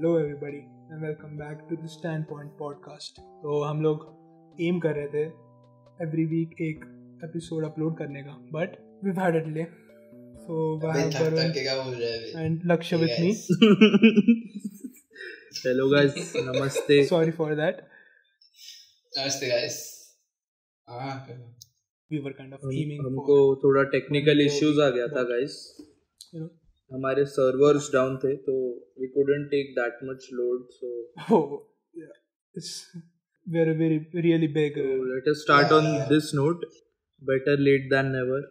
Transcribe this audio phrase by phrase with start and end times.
[0.00, 1.86] Hello everybody and welcome back to the
[2.24, 4.04] standpoint podcast तो हम लोग
[4.60, 5.24] एम कर रहे थे
[6.04, 6.84] एवरी वरीक एक
[7.24, 9.64] एपिसोड अपलोड करने का but we had a delay
[10.44, 13.28] so है and Lakshya with me
[15.66, 17.04] hello guys नमस्ते.
[17.04, 17.82] सॉरी फॉर दैट
[19.18, 19.78] नमस्ते गाइस
[20.88, 21.14] हाँ।
[22.10, 25.60] We were kind of aiming हमको थोड़ा टेक्निकल इश्यूज़ आ गया था गाइस
[26.34, 26.59] यू नो
[26.92, 28.54] हमारे सर्वर्स डाउन थे तो
[29.00, 32.16] we couldn't take that much load so yeah.
[32.56, 32.96] It's
[33.46, 36.64] very very really big uh, let us start on this note
[37.22, 38.50] better late than never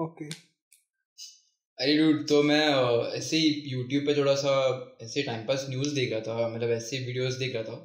[0.00, 0.34] okay.
[1.80, 2.68] अरे dude तो मैं
[3.08, 4.54] ऐसे ही YouTube पे थोड़ा सा
[5.02, 7.76] ऐसे टाइम पास न्यूज़ देख रहा था मतलब ऐसे वीडियोस देख रहा था।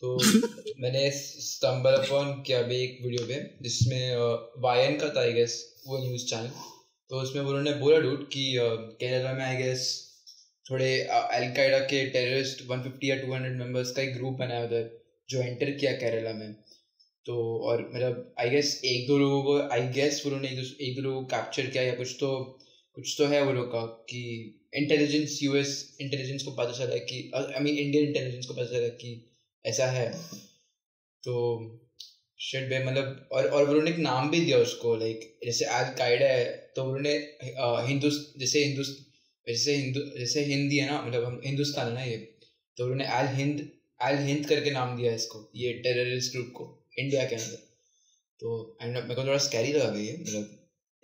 [0.00, 0.20] तो
[0.80, 4.16] मैंने स्टम्बल अपॉन किया भी एक वीडियो पे जिसमें
[4.62, 6.50] वायन का था आई गेस वो न्यूज़ चैनल
[7.10, 8.42] तो उसमें उन्होंने बोला डूड कि
[9.00, 9.84] केरला में आई गेस
[10.66, 14.90] थोड़े अलकायदा के टेररिस्ट 150 या 200 मेंबर्स का एक ग्रुप बनाया उधर,
[15.28, 16.52] जो एंटर किया केरला में।
[17.26, 17.36] तो
[17.68, 21.26] और मतलब आई गेस एक दो लोगों को आई गेस उन्होंने एक दो लोगों को
[21.28, 22.30] कैप्चर किया या कुछ तो
[22.96, 27.60] कुछ तो है वो लोग का, कि इंटेलिजेंस यूएस इंटेलिजेंस को पता चला कि आई
[27.62, 29.10] मीन इंडियन इंटेलिजेंस को पता चला कि
[29.64, 30.08] ऐसा है।
[31.24, 31.34] तो
[32.40, 36.26] शिट बे मतलब और और उन्होंने एक नाम भी दिया उसको लाइक जैसे अल कायदा
[36.26, 36.44] है
[36.78, 37.12] तो उन्होंने
[37.86, 38.96] हिंदुस जैसे हिंदुस
[39.48, 42.16] जैसे हिंदू जैसे हिंदी है ना मतलब हम हिंदुस्तान है ना ये
[42.76, 43.62] तो उन्होंने अल हिंद
[44.00, 46.66] अल हिंद करके नाम दिया इसको ये टेररिस्ट ग्रुप को
[46.98, 47.56] इंडिया के अंदर।
[48.40, 50.54] तो एंड मेरे को थोड़ा स्कैरी लगा ये मतलब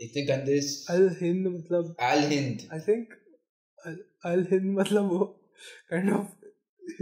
[0.00, 0.58] इतने गंदे
[0.90, 3.14] अल हिंद मतलब अल हिंद। आई थिंक
[4.26, 5.24] अल हिंद मतलब वो
[5.90, 6.28] काइंड ऑफ़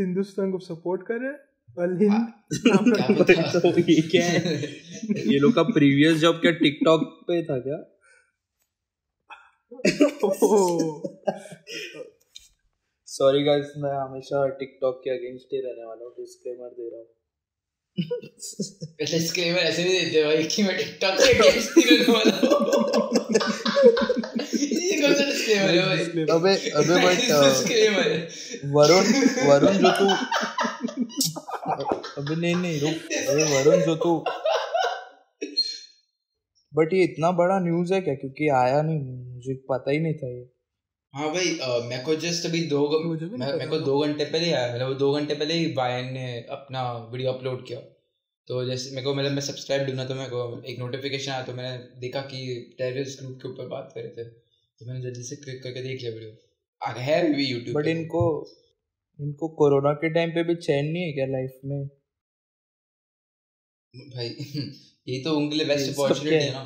[0.00, 1.40] हिंदुस्तान को सपोर्ट कर रहे हैं
[1.98, 2.14] हिंद
[3.88, 4.56] ये क्या है?
[5.32, 7.88] ये लोग का प्रीवियस जॉब क्या टिकटॉक पे था क्या?
[13.08, 17.08] सॉरी गाइस मैं हमेशा टिकटॉक के अगेंस्ट ही रहने वाला हूँ डिस्क्लेमर दे रहा हूँ।
[19.12, 22.50] डिस्क्लेमर ऐसे नहीं देते भाई कि मैं टिकटॉक के अगेंस्ट ही रहने वाला हूँ।
[24.82, 25.78] ये कौन सा डिस्क्लेमर है
[26.36, 26.52] अबे
[26.82, 28.08] अबे बट डिस्क्लेमर
[28.76, 29.06] वरुण
[29.48, 30.06] वरुण जो तू
[32.20, 32.98] अबे नहीं नहीं रुक।
[33.28, 34.12] अबे वरुण जो तू
[36.72, 38.14] बट ये इतना बड़ा न्यूज़ है क्या?
[38.14, 39.00] क्योंकि आया नहीं
[39.34, 40.42] मुझे पता ही नहीं था ये।
[41.14, 41.50] हाँ भाई
[41.88, 45.54] मेरे को जस्ट अभी दो मेरे को दो घंटे पहले आया मतलब दो घंटे पहले
[45.54, 47.80] ही वायन ने अपना वीडियो अपलोड किया।
[48.48, 51.54] तो जैसे मेरे को मतलब मैं सब्सक्राइब दूँगा तो मेरे को एक नोटिफिकेशन आया तो
[51.54, 52.40] मैंने देखा कि
[52.78, 56.00] टेररिस्ट ग्रुप के ऊपर बात कर रहे थे। तो मैंने जल्दी से क्लिक करके देख
[56.02, 56.32] लिया वीडियो
[57.02, 58.22] है भी यूट्यूब बट इनको
[59.18, 61.88] इनको कोरोना के टाइम पे भी चैन नहीं है क्या लाइफ में?
[63.94, 64.28] भाई
[65.06, 66.52] ये तो उनके लिए बेस्ट अपॉर्चुनिटी है?
[66.52, 66.62] ना।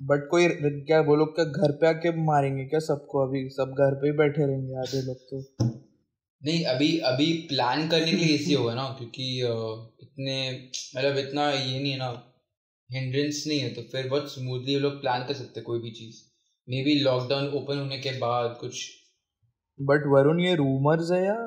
[0.00, 0.48] बट कोई
[0.82, 3.48] क्या वो लोग क्या घर पे आके मारेंगे क्या सबको अभी?
[3.50, 5.42] सब घर पे ही बैठे रहेंगे आधे लोग तो।
[6.42, 9.28] नहीं अभी अभी प्लान करने के लिए इजी होगा ना क्योंकि
[10.02, 10.36] इतने
[10.96, 12.08] मतलब इतना ये नहीं है ना
[12.90, 16.20] हिंड्रेंस नहीं है तो फिर बहुत स्मूथली लोग प्लान कर सकते कोई भी चीज़।
[16.68, 18.82] मे बी लॉकडाउन ओपन होने के बाद कुछ।
[19.78, 21.38] बट वरुण ये रूमर्स है या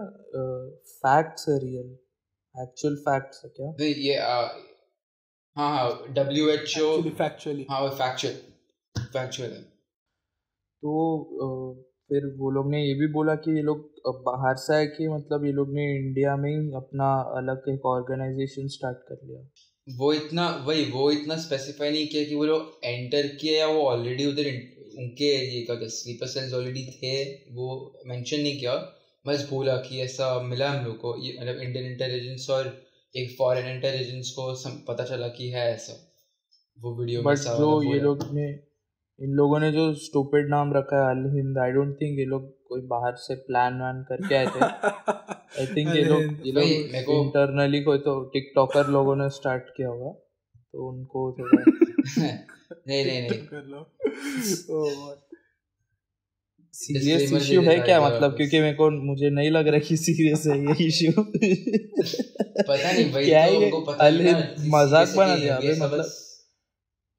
[0.97, 1.95] फैक्ट्स है रियल
[2.55, 3.69] एक्चुअल फैक्ट्स है क्या?
[3.71, 4.15] नहीं ये
[5.57, 7.63] हाँ हाँ डब्ल्यू एच ओ factually.
[7.69, 8.33] हाँ वो फैक्चुअल
[9.13, 9.61] फैक्चुअल है।
[10.83, 10.91] तो
[12.09, 15.45] फिर वो लोग ने ये भी बोला कि ये लोग बाहर से आए कि मतलब
[15.45, 17.07] ये लोग ने इंडिया में ही अपना
[17.37, 19.41] अलग एक ऑर्गेनाइजेशन स्टार्ट कर लिया।
[19.87, 23.81] वो इतना वही वो इतना स्पेसिफाई नहीं किया कि वो लोग एंटर किए या वो
[23.89, 24.47] ऑलरेडी उधर
[24.99, 27.13] उनके ये क्या कहते स्लीपर सेल्स ऑलरेडी थे
[27.55, 27.67] वो
[28.07, 28.75] मेंशन नहीं किया।
[29.25, 32.67] बस बोला कि ऐसा मिला हम लोग को ये मतलब इंडियन इंटेलिजेंस और
[33.15, 35.93] एक फॉरेन इंटेलिजेंस को सम, पता चला कि है ऐसा।
[36.79, 38.49] वो वीडियो बट जो ये लोग ने
[39.19, 42.65] इन लोगों ने जो स्टूपिड नाम रखा है Al Hind I don't think ये लोग
[42.67, 44.65] कोई बाहर से प्लान वैन करके आए थे।
[45.59, 49.63] आई थिंक ये लोग ये लोग मेरे को- इंटरनली कोई तो टिकटॉकर लोगों ने स्टार्ट
[49.77, 50.09] किया होगा
[50.55, 51.63] तो उनको थोड़ा
[52.87, 53.97] नहीं नहीं नहीं। कर लो
[54.77, 55.26] Oh,
[56.77, 57.99] सीरियस इश्यू है क्या?
[58.01, 63.11] मतलब क्योंकि मेरे को मुझे नहीं लग रहा कि सीरियस है ये इश्यू पता नहीं
[63.13, 63.65] भाई क्या तो है ये?
[63.65, 66.11] उनको पता अल नहीं मज़ाक बना दिया अबे मतलब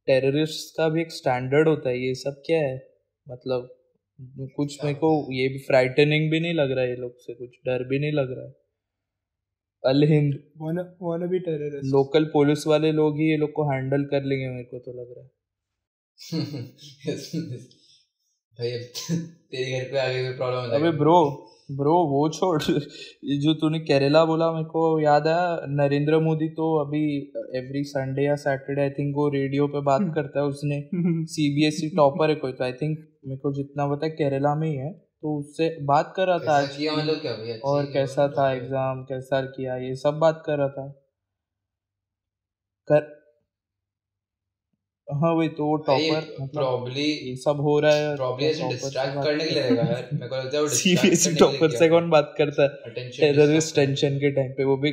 [0.09, 2.77] टेररिस्ट का भी एक स्टैंडर्ड होता है ये सब क्या है?
[3.27, 3.69] मतलब
[4.57, 7.51] कुछ मेरे को ये भी फ्राइटनिंग भी नहीं लग रहा है ये लोग से कुछ
[7.67, 8.53] डर भी नहीं लग रहा है।
[9.85, 10.33] अल हिंद.
[11.93, 15.15] लोकल पुलिस वाले लोग ही ये लोग को हैंडल कर लेंगे मेरे को तो लग
[15.19, 15.31] रहा है।
[18.59, 18.71] भाई
[19.51, 20.77] तेरे घर पे आगे कोई प्रॉब्लम हो?
[20.77, 21.19] अबे ब्रो
[21.71, 22.63] ब्रो वो छोड़।
[23.43, 27.03] जो तूने केरला बोला मेरे को याद आया नरेंद्र मोदी तो अभी
[27.59, 30.81] एवरी संडे या सैटरडे आई थिंक वो रेडियो पे बात करता है उसने।
[31.35, 32.97] सीबीएसई टॉपर है कोई तो आई थिंक
[33.27, 36.57] मेरे को जितना पता है केरला में ही है। तो उससे बात कर रहा था
[36.59, 40.59] आज। किया मतलब क्या भाई और कैसा था एग्ज़ाम कैसा किया ये सब बात कर
[40.59, 40.89] रहा था।
[42.89, 43.18] कर
[45.09, 49.29] हाँ वही तो टॉपर मतलब प्रॉब्ली ये सब हो रहा है प्रॉब्ली ऐसे डिस्ट्रैक्ट करने
[49.31, 52.35] के लिए रहेगा यार। मेरे को लगता है वो सीरियसली लिए टॉपर से कौन बात
[52.39, 52.69] करता है?
[53.21, 54.93] टेररिस्ट टेंशन के टाइम पे वो भी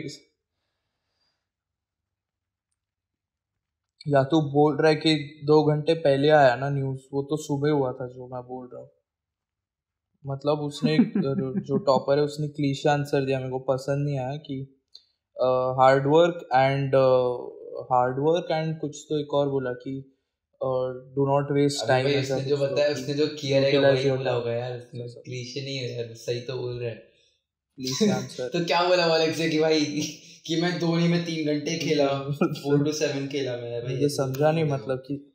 [4.06, 5.14] या तो बोल रहा है कि
[5.46, 8.82] दो घंटे पहले आया ना न्यूज़ वो तो सुबह हुआ था जो मैं बोल रहा
[8.82, 8.90] हूँ।
[10.26, 10.98] मतलब उसने
[11.64, 14.60] जो टॉपर है उसने क्लीशे आंसर दिया मेरे को पसंद नहीं आया कि
[15.78, 16.96] hard work and
[17.82, 20.12] hard work and कुछ तो एक और बोला कि
[21.16, 24.52] डू नॉट वेस्ट टाइम उसने जो तो बताया उसने जो किया यूटिलाइज वही बोला होगा
[24.52, 26.96] यार क्लीशे नहीं है यार सही तो बोल रहा है।
[27.76, 29.86] क्लीशे आंसर तो क्या बोला वाले से कि भाई
[30.46, 32.08] कि मैं नहीं मैं तीन घंटे खेला
[32.42, 35.32] फोर टू सेवन खेला मैं भाई तो समझा नहीं मतलब कि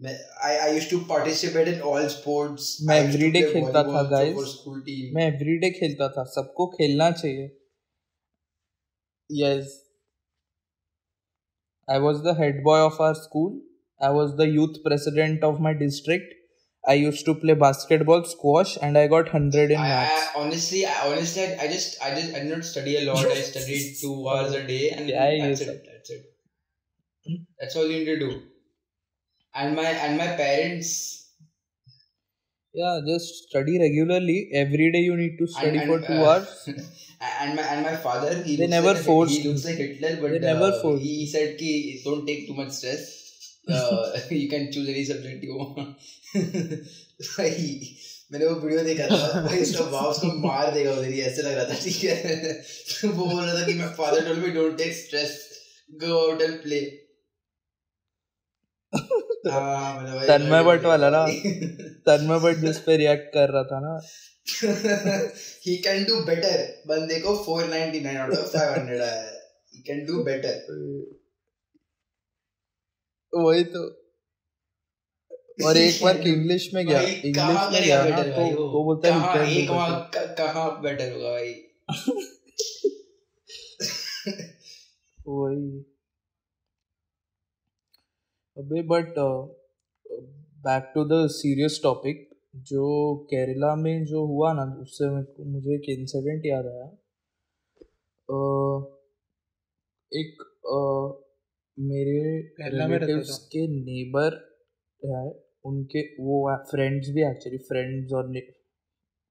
[0.00, 2.76] मैं I I used to participate in all sports.
[2.82, 4.64] मैं एवरीडे खेलता था गाइस.
[5.14, 7.59] मैं एवरीडे खेलता था सबको खेलना चाहिए।
[9.30, 9.84] Yes,
[11.86, 13.60] I was the head boy of our school.
[14.00, 16.32] I was the youth president of my district.
[16.88, 20.28] I used to play basketball, squash, and I got hundred in I, maths.
[20.34, 23.26] I, honestly, I, honestly, I, I just, I just, I did not study a lot.
[23.26, 25.86] I studied two hours a day, and yeah, that's it.
[25.86, 26.34] That's it.
[27.58, 28.42] That's all you need to do.
[29.54, 31.19] And my and my parents
[32.72, 36.12] yeah just study regularly every day you need to study and study for and 2
[36.12, 39.76] uh, hours and my and my father he They never like forced he looks like
[39.76, 43.02] Hitler, but they never uh, forced he said ki don't take too much stress.
[43.68, 45.96] Uh, you can choose any subject you want.
[47.20, 47.66] भाई
[48.32, 51.56] मैंने वो video देखा था भाई उसका बाप उसको मार देगा उधर ही ऐसे लग
[51.58, 54.78] रहा था ठीक है तो वो बोल रहा था कि my father told me don't
[54.82, 55.34] take stress
[56.04, 56.99] go out and play हाँ मतलब भाई
[59.46, 61.26] तन्मय भट्ट वाला ना
[62.06, 64.00] तन्मय भट्ट जिस पे रिएक्ट कर रहा था ना।
[65.66, 66.56] ही can do better.
[66.86, 69.40] बंदे को 499 out of 500 आया है।
[69.74, 70.54] He can do better.
[73.34, 74.06] वही तो।
[75.66, 78.84] और एक बार इंग्लिश में गया। इंग्लिश में गया ना बेटर तो वो?
[78.84, 80.36] बोलता है एक वहाँ better.
[80.38, 81.54] कहाँ बेटर होगा भाई?
[85.28, 85.89] वही।
[88.60, 89.14] अबे but
[90.60, 95.08] back to the serious topic जो केरला में जो हुआ ना उससे
[95.44, 96.84] मुझे एक इंसिडेंट याद आया।
[98.30, 98.80] अ,
[100.14, 100.80] एक अ,
[101.82, 104.58] मेरे केरला में रहता रिलेटिव्स के नेबर
[105.04, 108.54] है उनके वो फ्रेंड्स भी एक्चुअली फ्रेंड्स और ने-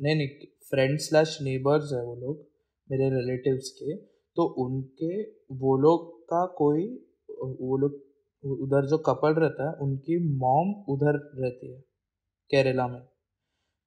[0.02, 0.30] नहीं नहीं
[0.70, 2.48] फ्रेंड स्लैश नेबर्स है वो लोग
[2.92, 3.96] मेरे रिलेटिव्स के।
[4.36, 5.22] तो उनके
[5.52, 6.96] वो लोग का कोई
[7.40, 8.09] वो लोग
[8.44, 11.80] उधर जो कपल रहता है उनकी मॉम उधर रहती है
[12.52, 13.02] केरला में।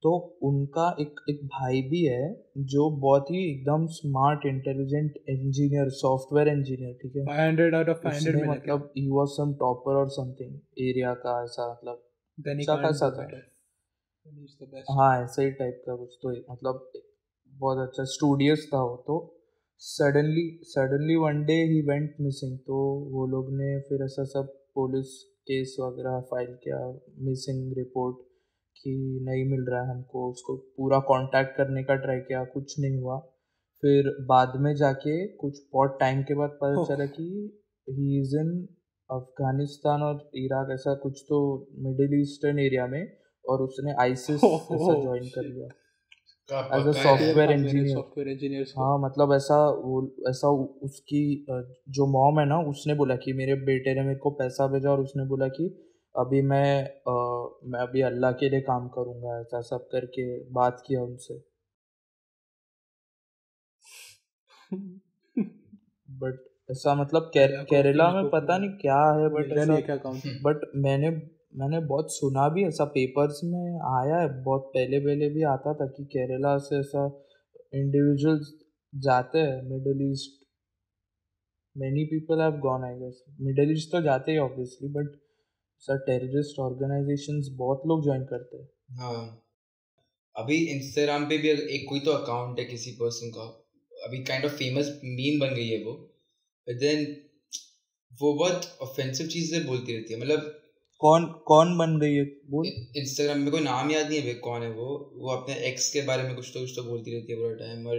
[0.03, 6.49] तो उनका एक एक भाई भी है जो बहुत ही एकदम smart intelligent engineer software
[6.49, 7.25] engineer ठीक है?
[7.27, 8.75] 500 आउट ऑफ़ 500 उसने मिला क्या?
[8.75, 12.03] मतलब ही वाज सम टॉपर और समथिंग एरिया का ऐसा मतलब
[12.49, 13.27] अच्छा खासा था।
[14.91, 16.93] हाँ ऐसे ही टाइप का कुछ तो मतलब
[17.49, 19.42] बहुत अच्छा स्टूडियस था वो तो।
[19.83, 22.77] Suddenly suddenly one day he went missing तो
[23.13, 26.79] वो लोग ने फिर ऐसा सब पुलिस केस वगैरह फ़ाइल किया
[27.19, 28.17] मिसिंग रिपोर्ट
[28.77, 33.01] कि नहीं मिल रहा है हमको। उसको पूरा कांटेक्ट करने का ट्राई किया कुछ नहीं
[33.01, 33.19] हुआ।
[33.83, 37.29] फिर बाद में जाके कुछ बहुत टाइम के बाद पता चला कि
[37.89, 38.57] ही इज़ इन
[39.11, 41.45] अफ़गानिस्तान और इराक ऐसा कुछ तो
[41.79, 43.03] मिडिल ईस्टर्न एरिया में
[43.45, 45.69] और उसने आईसिस ऐसा ज्वाइन कर लिया।
[46.49, 50.49] As a software engineer software engineers को। हाँ मतलब ऐसा वो ऐसा
[50.83, 51.23] उसकी
[51.91, 55.01] जो मॉम है ना उसने बोला कि मेरे बेटे ने मेरे को पैसा भेजा और
[55.01, 55.69] उसने बोला कि
[56.15, 57.15] अभी मैं अ,
[57.65, 61.43] मैं अभी अल्लाह के लिए काम करूँगा ऐसा सब करके बात किया उनसे।
[66.09, 66.39] बट
[66.71, 67.31] ऐसा मतलब
[67.71, 69.77] केरला में पता नहीं क्या है बट ऐसा
[70.43, 71.11] बट मैंने
[71.53, 75.87] मैंने बहुत सुना भी ऐसा पेपर्स में आया है, बहुत पहले पहले भी आता था
[75.87, 77.07] कि केरला से ऐसा
[77.75, 78.53] इंडिविजुअल्स
[78.93, 80.41] जाते हैं Middle East
[81.77, 85.17] many people have gone I guess Middle East तो जाते ही obviously but
[85.83, 88.69] sir terrorist organisations बहुत लोग ज्वाइन करते हैं।
[88.99, 89.23] हाँ।
[90.37, 93.43] अभी इंस्टाग्राम पे भी एक कोई तो अकाउंट है किसी पर्सन का,
[93.93, 95.95] अभी काइंड ऑफ़ फ़ेमस मीम बन गई है वो
[96.67, 97.07] देन
[98.13, 100.62] वो बहुत ऑफेंसिव चीज़ें बोलती रहती है। मतलब
[101.03, 102.25] कौन कौन बन गई है?
[102.51, 102.67] बोल।
[102.97, 104.89] इंस्टाग्राम में कोई नाम याद नहीं है भाई कौन है वो?
[105.15, 107.87] वो अपने एक्स के बारे में कुछ तो कुछ तो बोलती रहती है पूरा टाइम
[107.87, 107.99] और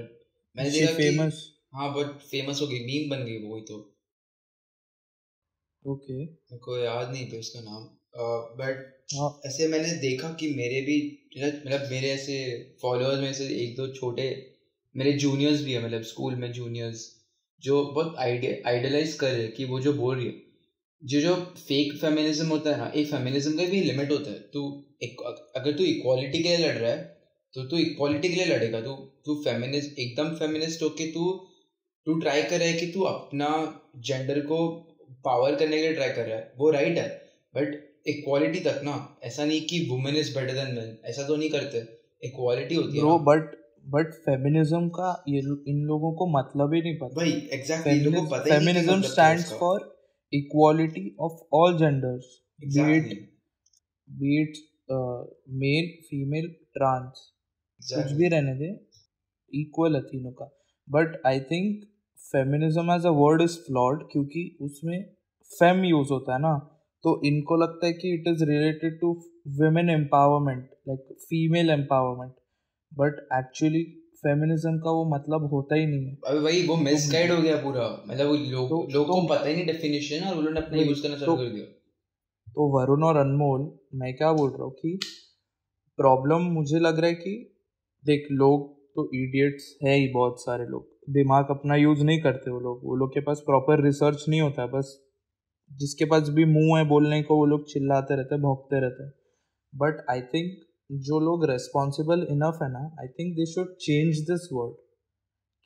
[0.56, 1.42] मैंने देखा कि फ़ेमस
[1.74, 3.80] हाँ बहुत फ़ेमस हो गई मीम बन गई वो कोई तो।
[5.86, 7.84] ओके मेरे को याद नहीं पे उसका नाम।
[8.58, 8.82] बट
[9.16, 10.98] हाँ। ऐसे मैंने देखा कि मेरे भी
[11.38, 12.38] मतलब मेरे ऐसे
[12.82, 14.28] फॉलोअर्स में से एक दो छोटे
[14.96, 17.06] मेरे जूनियर्स भी है मतलब स्कूल में जूनियर्स
[17.64, 20.53] जो बहुत आइडियलाइज कर रहे हैं कि वो जो बोल रही है।
[21.04, 24.62] जो जो फेक फेमिनिज्म होता है ना एक फेमिनिज्म का भी लिमिट होता है। तू
[25.04, 25.22] एक
[25.56, 27.02] अगर तू इक्वालिटी के लिए लड़ रहा है
[27.54, 28.94] तो तू इक्वालिटी के लिए लड़ेगा। तू
[29.26, 31.32] तू फेमिनिस्ट एकदम फेमिनिस्ट होके तू
[32.08, 33.50] तू ट्राई कर रहा है कि तू अपना
[34.06, 34.68] जेंडर को
[35.26, 37.08] पावर करने के लिए ट्राई कर रहा है। वो राइट है
[37.56, 37.76] बट
[38.08, 41.86] इक्वालिटी तक ना ऐसा नहीं कि women is better than man ऐसा तो नहीं करते।
[42.24, 43.56] इक्वालिटी होती है बट
[43.94, 48.22] बट फेमिनिज्म का ये इन लोगों को मतलब ही नहीं पता। भाई एग्जैक्टली इन लोगों
[48.22, 49.90] को पता ही नहीं feminism stands for
[50.34, 52.26] equality of all genders
[52.64, 53.16] exactly
[54.10, 54.58] be it
[55.62, 57.30] male female trans
[57.82, 58.70] कुछ भी रहने दे
[59.54, 60.46] इक्वल है तीनों का।
[60.88, 61.84] But I think
[62.32, 65.04] feminism as a word is flawed क्योंकि उसमें
[65.52, 66.56] फेम यूज़ होता है ना।
[67.04, 69.12] तो इनको लगता है कि it is related to
[69.58, 72.34] women empowerment like female empowerment
[72.92, 73.84] but actually
[74.24, 78.04] feminism का वो मतलब होता ही नहीं है। अबे भाई वो मिसगाइड हो गया पूरा।
[78.08, 81.04] मतलब वो लोग तो- लोगों को तो- पता ही नहीं डेफिनेशन और उन्होंने अपना यूज़
[81.04, 81.66] करना चालू तो- कर दिया।
[82.50, 85.00] तो वरुण और अनमोल मैं क्या बोल रहा हूँ कि
[85.98, 87.56] प्रॉब्लम मुझे लग रहा है कि
[88.06, 92.60] देख लोग तो इडियट्स है ही बहुत सारे लोग। दिमाग अपना यूज़ नहीं करते वो
[92.60, 95.04] लोग। वो लोग के पास प्रॉपर रिसर्च नहीं होता बस
[95.72, 99.04] जिसके पास भी मुँह है बोलने को वो लोग चिल्लाते रहते भौंकते रहते
[99.76, 104.48] बट आई थिंक जो लोग रेस्पॉन्सिबल इनफ है ना I think they should change this
[104.54, 104.76] word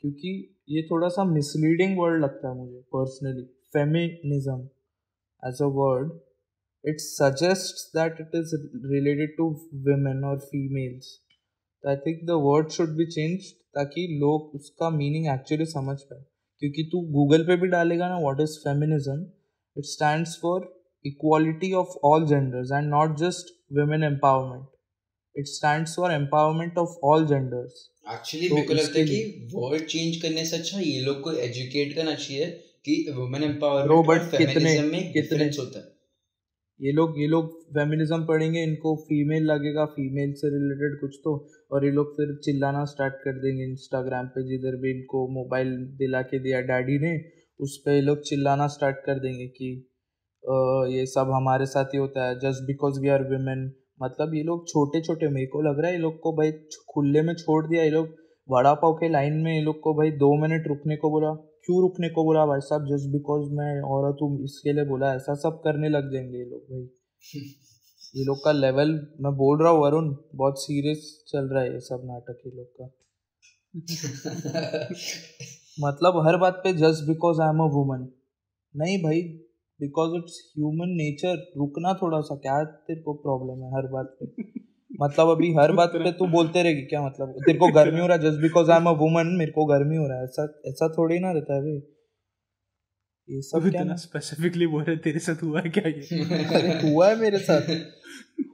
[0.03, 0.31] क्योंकि
[0.69, 3.43] ये थोड़ा सा मिसलीडिंग वर्ड लगता है मुझे personally
[3.73, 4.61] feminism
[5.43, 6.11] as a word
[6.83, 8.55] it suggest that it is
[8.91, 9.47] related to
[9.87, 11.07] women और फीमेल्स
[11.83, 16.23] तो I think the word should be change ताकि लोग उसका मीनिंग एक्चुअली समझ पाए.
[16.61, 19.21] क्योंकि तू गूगल पे भी डालेगा ना what is feminism
[19.75, 20.71] it stands for
[21.05, 24.65] equality of all genders and not just women empowerment
[25.37, 30.21] it stands for empowerment of all genders actually मेरे को लगता है कि वर्ड चेंज
[30.21, 32.45] करने से अच्छा ये लोग को एजुकेट करना चाहिए
[32.85, 35.85] कि वुमेन एम्पावरमेंट और फेमिनिज्म में कितने- होता है।
[36.79, 41.85] ये लोग ये लोग फेमिनिज्म पढ़ेंगे इनको फीमेल लगेगा फीमेल से रिलेटेड कुछ तो और
[41.85, 46.39] ये लोग फिर चिल्लाना स्टार्ट कर देंगे इंस्टाग्राम पे जिधर भी इनको मोबाइल दिला के
[46.39, 47.13] दिया डैडी ने
[47.59, 49.71] उस पे ये लोग चिल्लाना स्टार्ट कर देंगे कि
[50.43, 50.55] "अ,
[50.89, 54.67] ये सब हमारे साथ ही होता है just because we are women मतलब ये लोग
[54.67, 56.51] छोटे छोटे मेरे को लग रहा है ये लोग को भाई
[56.93, 58.07] खुले में छोड़ दिया। ये लोग
[58.49, 61.33] वड़ा पाव के लाइन में ये लोग को भाई दो मिनट रुकने को बोला।
[61.65, 62.85] क्यों रुकने को बोला भाई साहब?
[62.85, 66.61] जस्ट बिकॉज़ मैं औरत हूँ इसके लिए बोला। ऐसा सब करने लग जाएँगे ये लोग
[66.61, 66.89] भाई।
[68.15, 71.79] ये लोग का लेवल मैं बोल रहा हूँ वरुण बहुत सीरियस चल रहा है ये
[71.79, 72.89] सब नाटक ये लोग का।
[75.79, 78.07] मतलब हर बात पे just because I am a woman
[78.75, 79.21] नहीं भाई
[79.81, 84.25] बिकॉज़ इट्स ह्यूमन नेचर रुकना थोड़ा सा क्या तेरे को प्रॉब्लम है हर बात पे?
[85.01, 87.31] मतलब अभी हर बात पे तू बोलते रहेगी क्या मतलब?
[87.31, 89.95] तेरे को गर्मी हो रहा है just because I am a woman मेरे को गर्मी
[89.95, 91.75] हो रहा है। ऐसा ऐसा थोड़ी ना रहता है भाई।
[93.29, 96.23] ये सब क्या स्पेसिफिकली बोल रहे तेरे साथ हुआ है क्या ये?
[96.43, 97.61] अरे हुआ है मेरे साथ।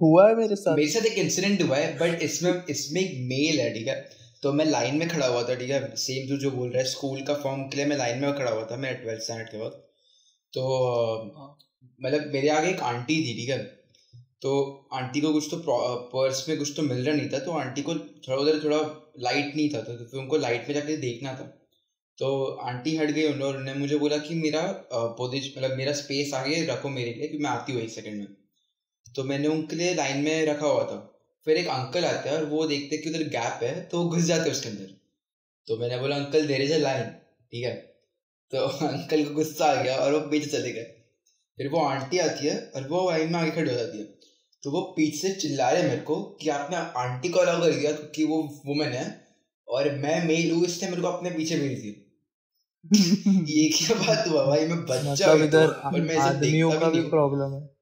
[0.01, 3.59] हुआ है मेरे साथ। मेरे साथ एक इंसिडेंट हुआ है बट इसमें इसमें एक मेल
[3.59, 4.05] है ठीक है?
[4.43, 5.95] तो मैं लाइन में खड़ा हुआ था ठीक है?
[5.95, 8.51] सेम तू जो बोल रहा है स्कूल का फॉर्म के लिए मैं लाइन में खड़ा
[8.51, 9.92] हुआ था मेरे ट्वेल्थ स्टैंडर्ड के वक्त।
[10.53, 10.63] तो
[11.99, 13.57] मतलब मेरे आगे एक आंटी थी, ठीक है?
[14.41, 14.51] तो
[14.93, 15.57] आंटी को कुछ तो
[16.13, 18.79] पर्स में कुछ तो मिल रहा नहीं था तो आंटी को थोड़ा उधर थोड़ा
[19.21, 21.45] लाइट नहीं था तो फिर उनको लाइट में जाके देखना था।
[22.19, 22.29] तो
[22.63, 24.61] आंटी हट गई उन्होंने उन्होंने मुझे बोला कि मेरा
[25.19, 28.27] पोजिशन मतलब मेरा स्पेस आगे रखो मेरे लिए, कि मैं आती हूँ एक सेकंड में।
[29.07, 30.97] तो मैंने उनके लिए लाइन में रखा हुआ था।
[31.47, 34.23] फिर एक अंकल आते हैं, और वो देखते कि उधर गैप है तो वो घुस
[34.25, 34.95] जाते उसके अंदर।
[35.67, 37.09] तो मैंने बोला uncle there is a line
[37.51, 37.73] ठीक है?
[38.53, 40.83] तो अंकल को गुस्सा आ गया और वो पीछे चले गए।
[41.57, 44.03] फिर वो आंटी आती है और वो लाइन में आगे खड़ी हो जाती है।
[44.63, 47.91] तो वो पीछे से चिल्ला रहे मेरे को कि आपने आंटी को अलाउ कर दिया
[47.91, 49.27] क्योंकि वो वुमेन है
[49.67, 51.99] और मैं मेल हूँ इसलिए मेरे को अपने पीछे भेज दिया।
[53.49, 54.65] ये क्या बात हुआ भाई?
[54.65, 57.73] मैं बच्चा मतलब तो, इधर और मैं आदमियों का भी। प्रॉब्लम है।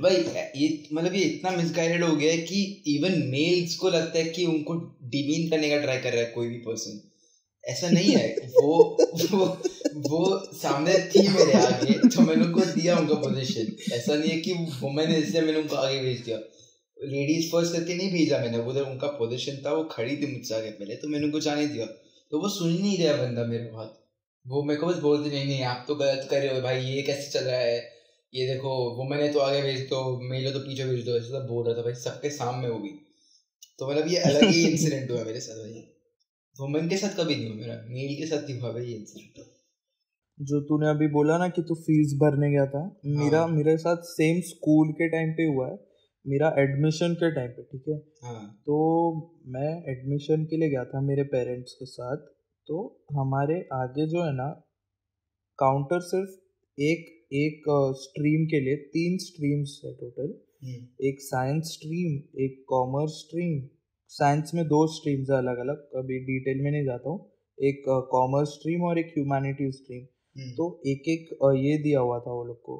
[0.00, 0.16] भाई
[0.56, 4.46] ये मतलब ये इतना मिसगाइडेड हो गया है कि इवन मेल्स को लगता है कि
[4.46, 7.00] उनको डिमीन करने का ट्राई कर रहा है कोई भी पर्सन
[7.66, 8.74] ऐसा नहीं है वो
[9.32, 9.46] वो
[10.08, 10.20] वो
[10.54, 15.10] सामने थी मेरे आगे तो मैंने उनको दिया उनका पोजीशन ऐसा नहीं है कि वुमेन
[15.10, 16.36] है इसलिए मैंने उनको आगे भेज दिया।
[16.98, 20.70] लेडीज़ फ़र्स्ट करके नहीं भेजा मैंने उधर उनका पोजीशन था, वो खड़ी थी मुझसे आगे
[20.70, 21.86] पहले तो मैंने उनको जाने दिया।
[22.32, 23.98] तो वो सुन नहीं रहा बंदा मेरे बात।
[24.46, 27.02] वो मेरे को बस बोलते, नहीं नहीं, आप तो गलत कर रहे हो भाई, ये
[27.02, 27.78] कैसे चल रहा है?
[28.34, 31.46] ये देखो वुमेन है तो आगे भेज दो मेल हो तो पीछे भेज दो। ऐसा
[31.46, 32.88] बोल रहा था भाई, सबके सामने वो भी।
[33.78, 35.84] तो मतलब ये अलग ही इंसिडेंट हुआ मेरे साथ भाई।
[36.56, 39.44] वुमेन के साथ कभी नहीं हुआ मेरा मेल के साथ ही हुआ भाई ये इंसिडेंट
[40.38, 42.84] जो तूने अभी बोला ना कि तू फ़ीस भरने गया था
[43.18, 45.76] मेरा हाँ। मेरे साथ सेम स्कूल के टाइम पे हुआ है
[46.24, 47.96] मेरा एडमिशन के टाइम पे ठीक है?
[48.24, 48.78] हाँ। तो
[49.46, 52.24] मैं एडमिशन के लिए गया था मेरे पेरेंट्स के साथ
[52.68, 52.80] तो
[53.12, 54.48] हमारे आगे जो है ना
[55.58, 57.68] काउंटर सिर्फ़ एक एक
[58.00, 60.34] स्ट्रीम के लिए तीन स्ट्रीम्स है टोटल
[60.64, 62.12] हम्म, एक साइंस स्ट्रीम
[62.44, 63.56] एक कॉमर्स स्ट्रीम
[64.10, 67.18] साइंस में दो स्ट्रीम्स है अलग अलग अभी डिटेल में नहीं जाता हूँ।
[67.58, 72.32] एक कॉमर्स स्ट्रीम और एक ह्यूमैनिटी स्ट्रीम हम्म, तो एक एक ये दिया हुआ था
[72.32, 72.76] वो लोग को।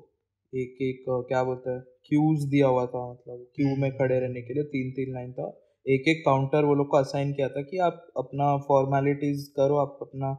[0.52, 4.54] एक एक क्या बोलते हैं क्यूज दिया हुआ था मतलब क्यू में खड़े रहने के
[4.54, 5.46] लिए तीन तीन लाइन था।
[5.86, 9.98] एक एक काउंटर वो लोग को असाइन किया था कि आप अपना फॉर्मेलिटीज करो आप
[10.02, 10.32] अपना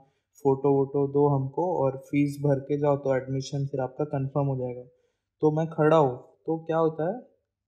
[0.46, 4.56] फ़ोटो वोटो दो हमको और फ़ीस भर के जाओ तो एडमिशन फिर आपका कंफर्म हो
[4.58, 4.84] जाएगा।
[5.42, 7.20] तो मैं खड़ा हूँ। तो क्या होता है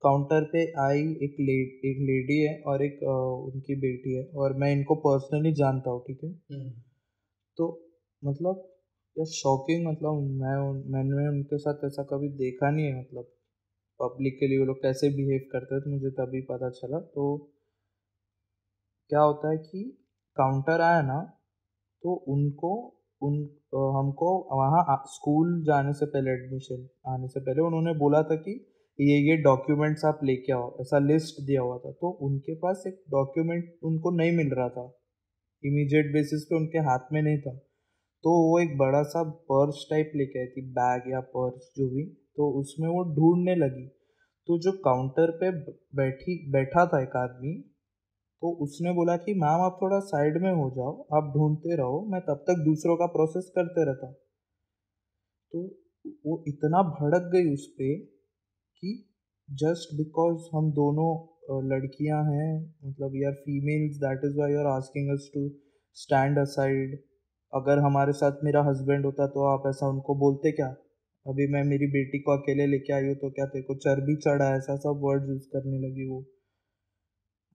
[0.03, 1.53] काउंटर पे आई एक ले
[1.89, 3.13] एक लेडी है और एक अ,
[3.47, 6.29] उनकी बेटी है और मैं इनको पर्सनली जानता हूँ ठीक है?
[6.29, 6.69] हम्म,
[7.57, 7.67] तो
[8.23, 8.65] मतलब
[9.15, 10.55] या शॉकिंग मतलब मैं
[10.93, 13.31] मैंने उनके साथ ऐसा कभी देखा नहीं है मतलब
[13.99, 17.25] पब्लिक के लिए वो लोग कैसे बिहेव करते हैं तो मुझे तभी पता चला। तो
[19.09, 19.81] क्या होता है कि
[20.37, 21.17] काउंटर आया ना
[22.03, 22.71] तो उनको
[23.21, 23.35] उन
[23.95, 28.53] हमको वहाँ स्कूल जाने से पहले एडमिशन आने से पहले उन्होंने बोला था कि
[28.99, 33.03] ये ये डॉक्यूमेंट्स आप लेके आओ, ऐसा लिस्ट दिया हुआ था तो उनके पास एक
[33.09, 34.83] डॉक्यूमेंट उनको नहीं मिल रहा था।
[35.63, 37.53] इमीडिएट बेसिस पे उनके हाथ में नहीं था।
[38.23, 42.03] तो वो एक बड़ा सा पर्स टाइप लेके आई थी बैग या पर्स जो भी
[42.37, 43.87] तो उसमें वो ढूँढने लगी।
[44.47, 45.51] तो जो काउंटर पे
[45.95, 47.53] बैठी, बैठा था एक आदमी
[48.41, 52.21] तो उसने बोला कि, मैम, आप थोड़ा साइड में हो जाओ, आप ढूंढते रहो, मैं
[52.21, 54.11] तब तक दूसरों का प्रोसेस करते रहता।
[55.51, 55.63] तो
[56.25, 58.18] वो इतना भड़क गई उस पे
[58.83, 58.91] कि
[59.49, 61.11] जस्ट बिकॉज़ हम दोनों
[61.69, 62.51] लड़कियाँ हैं
[62.85, 65.47] मतलब we are females that is why you are asking us to
[65.97, 66.97] stand aside
[67.53, 70.67] अगर हमारे साथ मेरा हस्बैंड होता तो आप ऐसा उनको बोलते क्या?
[71.25, 74.49] अभी मैं मेरी बेटी को अकेले लेके आई हूँ तो क्या तेरे को चर्बी चढ़ा
[74.55, 76.25] ऐसा सब वर्ड यूज़ करने लगी वो।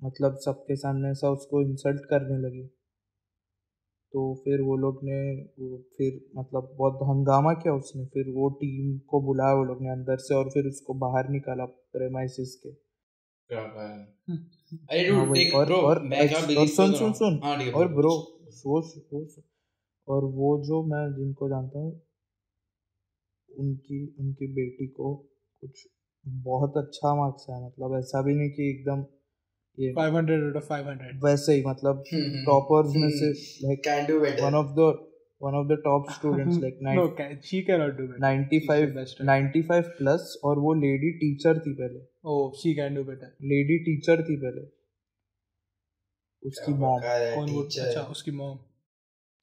[0.02, 2.68] मतलब सबके सामने ऐसा उसको इंसल्ट करने लगी।
[4.14, 5.44] तो फिर वो लोग ने
[5.78, 10.16] फिर मतलब बहुत हंगामा किया उसने। फिर वो टीम को बुलाया वो लोग ने अंदर
[10.16, 12.70] से और फिर उसको बाहर निकाला प्रेमाइसिस के।
[13.48, 14.04] क्या है।
[14.90, 15.10] अरे
[15.50, 16.08] और- और
[16.56, 19.44] और सुन सुन सुन। हाँ, ठीक है, और ब्रो सोच सोच।
[20.08, 22.02] और वो जो मैं जिनको जानता हूँ
[23.58, 25.14] उनकी उनकी बेटी को
[25.60, 25.88] कुछ
[26.26, 29.04] बहुत अच्छा मार्क्स है मतलब ऐसा भी नहीं कि एकदम
[29.78, 33.82] ये 500 out of 500 वैसे ही मतलब हम्म, हम्म, टॉपर्स में से हम्म, like
[33.86, 34.44] can do better.
[34.44, 34.88] one of the
[35.40, 38.22] one of the top students like no can, she cannot do better.
[38.26, 43.30] 95 best 95 plus और वो लेडी टीचर थी पहले। Oh she can do better.
[43.52, 44.64] Lady teacher थी पहले।
[46.42, 47.62] उसकी mom कौन वो?
[47.62, 48.56] अच्छा उसकी मॉम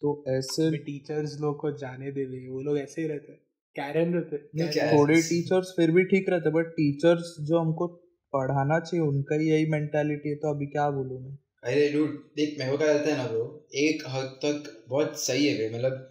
[0.02, 3.34] तो ऐसे टीचर्स लोग को जाने दे दे वो लोग ऐसे ही रहते
[3.76, 7.88] कैरन रहते थोड़े टीचर्स फिर भी ठीक रहते बट टीचर्स जो हमको
[8.34, 11.38] पढ़ाना चाहिए, उनका ही यही मेंटालिटी है तो अभी क्या बोलूँ मैं?
[11.64, 13.44] अरे डूड देख, मेरे को क्या लगता है ना ब्रो
[13.80, 16.08] एक हद तक बहुत सही है मतलब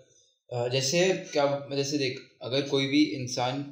[0.73, 3.65] जैसे क्या, जैसे देख, अगर कोई भी इंसान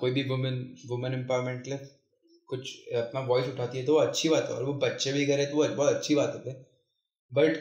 [0.00, 0.54] कोई भी वुमेन
[0.88, 1.88] वुमेन एम्पावरमेंट के लिए
[2.48, 5.46] कुछ अपना वॉइस उठाती है तो वो अच्छी बात है, और वो बच्चे भी करे
[5.46, 6.54] तो वो बहुत अच्छी बात है
[7.32, 7.56] बट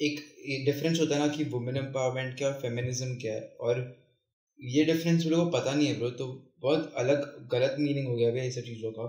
[0.00, 3.84] एक डिफरेंस होता है ना कि वुमेन एम्पावरमेंट क्या, और फेमिनिज्म क्या है, और
[4.60, 6.26] ये डिफरेंस लोगों को पता नहीं है ब्रो तो
[6.64, 9.06] बहुत अलग गलत मीनिंग हो गया है ये सब चीज़ों का।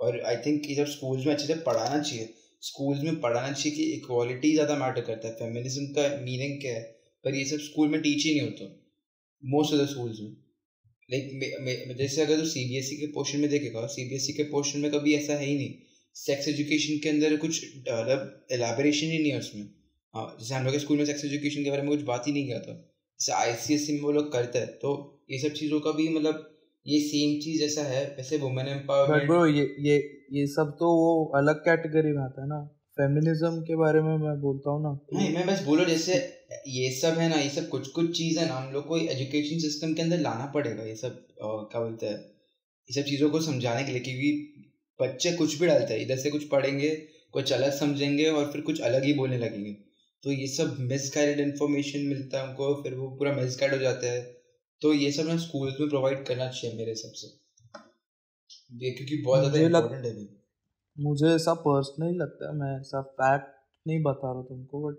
[0.00, 2.28] और आई थिंक ये सब स्कूल्स में अच्छे से पढ़ाना चाहिए।
[2.62, 6.82] स्कूल्स में पढ़ाना चाहिए कि इक्वालिटी ज़्यादा मैटर करता है। फेमिनिज्म का मीनिंग क्या है?
[7.24, 8.66] पर ये सब स्कूल में टीच ही नहीं होता।
[9.42, 10.36] मोस्ट ऑफ़ द स्कूल्स में।
[11.08, 14.26] लाइक जैसे अगर तू सी बी एस ई के पोर्शन में देखेगा सी बी एस
[14.30, 15.72] ई के पोर्शन में कभी ऐसा है ही नहीं।
[16.16, 19.62] सेक्स एजुकेशन के अंदर कुछ मतलब एलाबरेशन ही नहीं है उसमें।
[20.14, 22.32] हाँ जैसे हम लोग के स्कूल में सेक्स एजुकेशन के बारे में कुछ बात ही
[22.32, 24.94] नहीं किया था। जैसे आई सी एस सी में वो लोग करते हैं तो
[25.30, 26.49] ये सब चीज़ों का भी मतलब
[26.86, 29.96] ये सेम चीज़ ऐसा है वैसे वुमेन एम्पावरमेंट ब्रो ये ये
[30.32, 32.60] ये सब तो वो अलग कैटेगरी में आता है ना।
[32.98, 36.14] फेमिनिज्म के बारे में मैं बोलता हूँ ना। नहीं मैं बस बोलो जैसे
[36.68, 39.58] ये सब है ना ये सब कुछ कुछ चीज़ है ना हम लोग को एजुकेशन
[39.58, 43.84] सिस्टम के अंदर लाना पड़ेगा ये सब क्या बोलते हैं ये सब चीज़ों को समझाने
[43.84, 44.32] के लिए क्योंकि
[45.00, 46.88] बच्चे कुछ भी डालते हैं इधर से कुछ पढ़ेंगे
[47.34, 49.72] कुछ अलग समझेंगे और फिर कुछ अलग ही बोलने लगेंगे।
[50.24, 54.20] तो ये सब मिसगाइडेड इन्फॉर्मेशन मिलता है उनको फिर वो पूरा मिसगाइड हो जाता है।
[54.82, 57.28] तो ये सब ना स्कूल्स में प्रोवाइड करना चाहिए मेरे हिसाब से।
[58.90, 60.28] क्योंकि बहुत ज़्यादा इम्पोर्टेंट है
[60.96, 63.52] मुझे ऐसा पर्सनली लगता है मैं ऐसा फैक्ट
[63.86, 64.96] नहीं बता रहा तुमको बट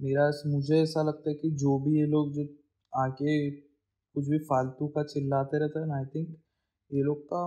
[0.00, 2.44] मेरा मुझे ऐसा लगता है कि जो भी ये लोग जो
[2.92, 6.28] आके कुछ भी फालतू का चिल्लाते रहते हैं आई थिंक
[6.90, 7.42] ये लोग का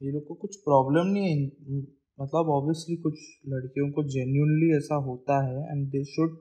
[0.00, 1.80] ये लोग को कुछ प्रॉब्लम नहीं है।
[2.18, 3.14] मतलब ऑब्वियसली कुछ
[3.48, 6.38] लड़कियों को जेन्यूनली ऐसा होता है and they should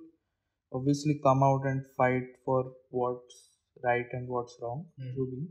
[0.71, 2.63] obviously come out and fight for
[2.95, 3.37] what
[3.85, 5.13] right and what's wrong.
[5.15, 5.45] जो भी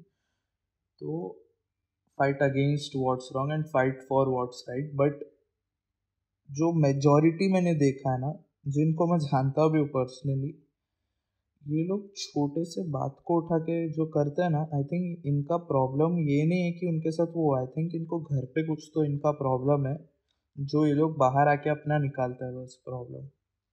[1.00, 1.28] तो
[2.18, 5.24] fight against what's wrong and fight for what's right but
[6.50, 8.32] जो मेजॉरिटी मैंने देखा है ना
[8.68, 10.48] जिनको मैं जानता भी हूँ पर्सनली
[11.62, 15.56] ये लोग छोटे से बात को उठा के जो करते हैं ना आई थिंक इनका
[15.56, 19.04] प्रॉब्लम ये नहीं है कि उनके साथ वो आई थिंक इनको घर पे कुछ तो
[19.04, 19.96] इनका प्रॉब्लम है
[20.58, 23.28] जो ये लोग बाहर आके अपना निकालता है बस प्रॉब्लम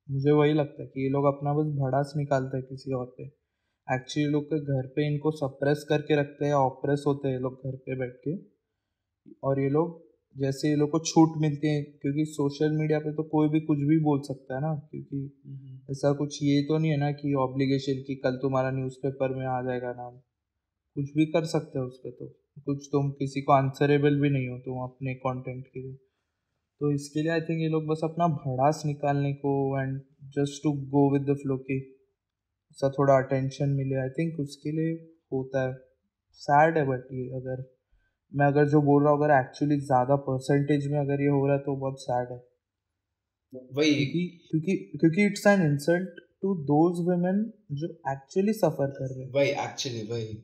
[0.07, 3.44] मुझे वही लगता है कि ये लोग अपना बस भड़ास निकालते हैं किसी और पे।
[3.87, 7.75] एक्चुअली लोग के घर पे इनको सप्रेस करके रखते हैं ऑप्रेस होते हैं लोग घर
[7.77, 8.35] पे बैठ के।
[9.43, 10.03] और ये लोग
[10.35, 13.77] जैसे ये लोग को छूट मिलती है क्योंकि सोशल मीडिया पे तो कोई भी कुछ
[13.79, 18.01] भी बोल सकता है ना क्योंकि ऐसा कुछ ये तो नहीं है ना कि ऑब्लिगेशन
[18.01, 20.17] की कल तुम्हारा न्यूज़पेपर में आ जाएगा नाम।
[20.95, 22.27] कुछ भी कर सकते हो उस पर तो।
[22.65, 25.93] कुछ तुम किसी को आंसरेबल भी नहीं हो तुम अपने कंटेंट के लिए।
[26.81, 29.99] तो इसके लिए आई थिंक ये लोग बस अपना भड़ास निकालने को and
[30.37, 31.79] just to go with the flow की
[32.79, 34.93] सा थोड़ा अटेंशन मिले आई थिंक उसके लिए
[35.33, 35.73] होता है।
[36.41, 37.63] सैड है बट ये अगर
[38.31, 41.55] मैं अगर जो बोल रहा हूँ अगर एक्चुअली ज़्यादा परसेंटेज में अगर ये हो रहा
[41.55, 42.43] है तो बहुत सैड है।
[43.73, 44.05] वही।
[44.49, 49.49] क्योंकि क्योंकि it's an insult to those women जो एक्चुअली सफ़र कर रहे हैं। वही
[49.65, 50.37] एक्चुअली वही।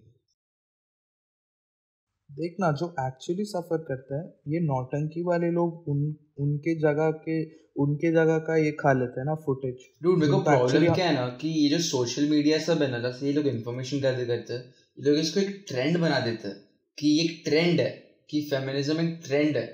[2.31, 6.03] देखना जो एक्चुअली सफ़र करता है ये नौटंकी वाले लोग उन
[6.39, 7.41] उनके जगह के
[7.81, 11.13] उनके जगह का ये खा लेते हैं ना फुटेज डूड मेरे को प्रॉब्लम क्या है
[11.15, 14.53] ना कि ये जो सोशल मीडिया सब है ना जैसे ये लोग इन्फॉर्मेशन गैदर करते
[14.53, 14.61] हैं
[14.97, 16.57] ये लोग इसको एक ट्रेंड बना देते हैं
[16.97, 17.89] कि ये एक ट्रेंड है
[18.29, 19.65] कि फेमिनिज्म एक ट्रेंड है।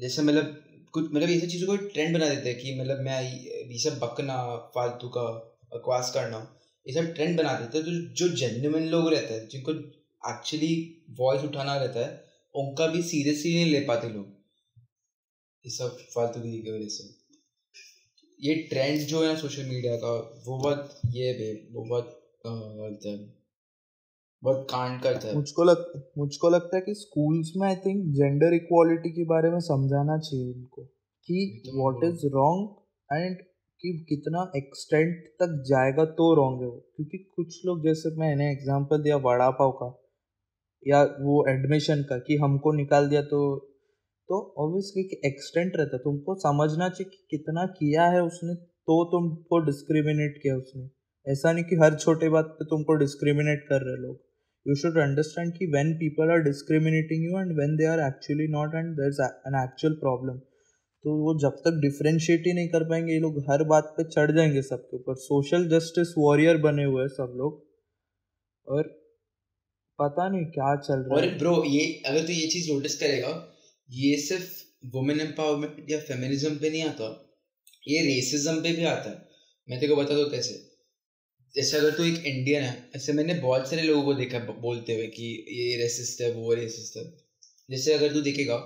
[0.00, 0.56] जैसे मतलब
[0.94, 3.98] कुछ मतलब ये सब चीज़ों को ट्रेंड बना देते हैं कि मतलब मैं ये सब
[3.98, 4.36] बकना
[4.74, 5.24] फालतू का
[5.74, 6.38] बकवास करना
[6.86, 9.72] ये सब ट्रेंड बना देते हैं। तो जो जेन्युइन लोग रहते हैं जिनको
[10.24, 10.74] एक्चुअली
[11.18, 14.26] वॉइस उठाना रहता है उनका भी सीरियसली नहीं ले पाते लोग।
[15.64, 17.04] ये सब फालतूगिरी की वजह से।
[18.40, 20.12] ये ट्रेंड जो है सोशल मीडिया का
[20.46, 23.34] वो बहुत ये बे, वो बहुत बोलते हैं
[24.42, 28.54] बहुत कांड करता है। मुझको लग मुझको लगता है कि स्कूल्स में आई थिंक जेंडर
[28.54, 30.82] इक्वालिटी के बारे में समझाना चाहिए इनको
[31.28, 32.70] कि व्हाट इज़ रॉन्ग
[33.12, 33.36] एंड
[33.80, 39.02] कि कितना एक्सटेंट तक जाएगा तो रॉन्ग है वो। क्योंकि कुछ लोग जैसे मैंने एग्जांपल
[39.02, 39.88] दिया वड़ा पाव का
[40.88, 43.70] या वो एडमिशन का कि हमको निकाल दिया तो
[44.28, 49.58] तो ऑब्वियसली कि एक्सटेंट रहता तुमको समझना चाहिए कि कितना किया है उसने तो तुमको
[49.58, 50.90] डिस्क्रिमिनेट किया उसने।
[51.32, 54.16] ऐसा नहीं कि हर छोटे बात पे तुमको डिस्क्रिमिनेट कर रहे लोग।
[54.66, 58.74] You should अंडरस्टैंड कि when people are discriminating you and when they are actually not
[58.74, 60.38] and there's is an actual problem
[61.04, 64.30] तो वो जब तक डिफ्रेंशिएट ही नहीं कर पाएँगे, ये लोग हर बात पे चढ़
[64.30, 67.62] जाएँगे सबके ऊपर। सोशल जस्टिस वॉरियर बने हुए हैं सब लोग।
[68.66, 69.03] और
[69.98, 73.32] पता नहीं क्या चल रहा और है। ब्रो ये अगर तू ये चीज़ नोटिस करेगा
[73.90, 74.52] ये सिर्फ़
[74.94, 77.10] वुमेन एम्पावरमेंट या फेमिनिज्म पे नहीं आता
[77.88, 79.16] ये रेसिज्म पे भी आता है।
[79.68, 80.54] मैं तेरे को बता दो कैसे।
[81.54, 85.06] जैसे अगर तू एक इंडियन है ऐसे मैंने बहुत सारे लोगों को देखा बोलते हुए
[85.06, 87.04] कि ये रेसिस्ट है वो रेसिस्ट है।
[87.70, 88.56] जैसे अगर तू देखेगा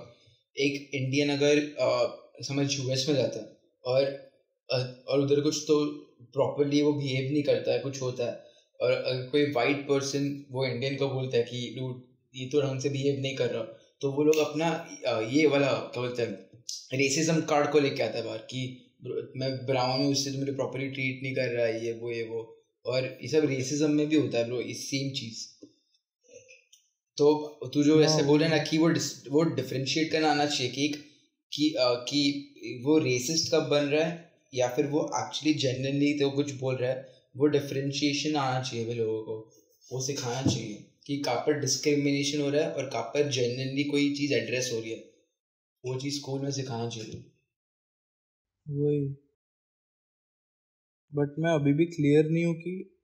[0.55, 1.61] एक इंडियन अगर
[2.43, 4.29] समझ यूएस में जाता है और
[5.09, 5.79] और उधर कुछ तो
[6.33, 8.48] प्रॉपरली वो बिहेव नहीं करता है कुछ होता है
[8.79, 11.95] और अगर कोई वाइट पर्सन वो इंडियन को बोलता है कि dude,
[12.33, 13.63] ये तो ढंग से बिहेव नहीं कर रहा.
[14.01, 14.67] तो वो लोग अपना
[15.31, 18.61] ये वाला क्या बोलते हैं रेसिज्म कार्ड को लेके आता है बाहर कि
[19.37, 22.23] मैं ब्राउन हूँ इससे तो मुझे प्रॉपरली ट्रीट नहीं कर रहा है ये वो ये
[22.23, 22.41] वो।
[22.85, 25.43] और ये सब रेसिज्म में भी होता है ब्रो इस सेम चीज़।
[27.17, 28.89] तो तू जो ऐसे बोल रहा ना कि वो
[29.31, 30.87] वो डिफ्रेंशिएट करना आना चाहिए कि
[31.51, 31.73] कि
[32.09, 36.75] कि वो रेसिस्ट कब बन रहा है या फिर वो एक्चुअली जेन्युइनली तो कुछ बोल
[36.75, 39.51] रहा है। वो डिफ्रेंशिएशन आना चाहिए वे लोगों को।
[39.91, 44.13] वो सिखाना चाहिए कि कहाँ पर डिस्क्रिमिनेशन हो रहा है और कहाँ पर जेन्युइनली कोई
[44.15, 45.03] चीज़ एड्रेस हो रही है।
[45.85, 47.23] वो चीज़ स्कूल में सिखाना चाहिए।
[48.65, 49.15] वही।
[51.13, 52.95] बट मैं अभी भी क्लियर नहीं हूँ कि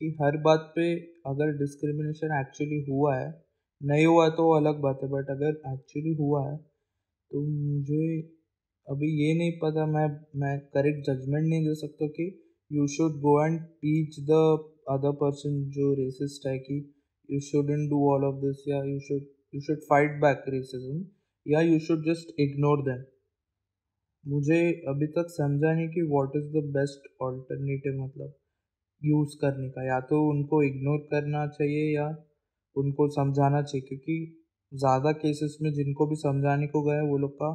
[0.00, 0.94] कि हर बात पे
[1.26, 3.44] अगर डिस्क्रिमिनेशन एक्चुअली हुआ है,
[3.82, 6.56] नहीं हुआ तो अलग बात है बट अगर एक्चुअली हुआ है
[7.30, 8.20] तो मुझे
[8.88, 10.06] अभी ये नहीं पता, मैं
[10.40, 14.36] मैं करेक्ट जजमेंट नहीं दे सकता कि you should go and teach the
[14.90, 16.76] other person जो रेसिस्ट है कि
[17.28, 21.04] you shouldn't do all of this या you should you should fight back racism
[21.46, 23.02] या you should just ignore them
[24.24, 28.32] मुझे अभी तक समझा नहीं कि what is the best alternative मतलब
[29.02, 32.06] यूज़ करने का। या तो उनको इग्नोर करना चाहिए या
[32.76, 34.16] उनको समझाना चाहिए क्योंकि
[34.72, 37.50] ज़्यादा केसेस में जिनको भी समझाने को गए वो लोग का,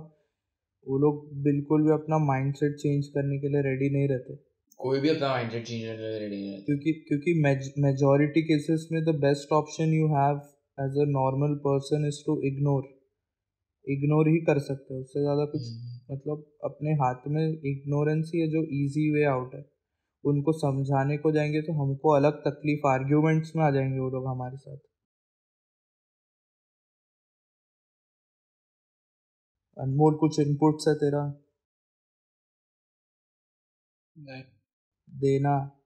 [0.88, 4.49] वो लोग बिल्कुल भी अपना माइंडसेट चेंज करने के लिए रेडी नहीं रहते।
[4.80, 7.34] कोई भी अपना माइंडसेट चेंज करने के लिए रेडी रहता क्योंकि क्योंकि
[7.82, 10.38] मेजॉरिटी केसेस में the best option you have
[10.78, 12.88] as a normal person is to ignore
[13.88, 18.42] ignore ही कर सकते हो। उससे ज़्यादा कुछ हम्म। मतलब अपने हाथ में इग्नोरेंस ही
[18.42, 19.65] है जो इजी वे आउट है।
[20.24, 24.58] उनको समझाने को जाएँगे तो हमको अलग तकलीफ़ आर्ग्यूमेंट्स में आ जाएँगे वो लोग हमारे
[24.58, 24.78] साथ।
[29.78, 31.26] अनमोल कुछ इनपुट्स है तेरा?
[34.15, 34.44] नहीं।
[35.20, 35.80] देना।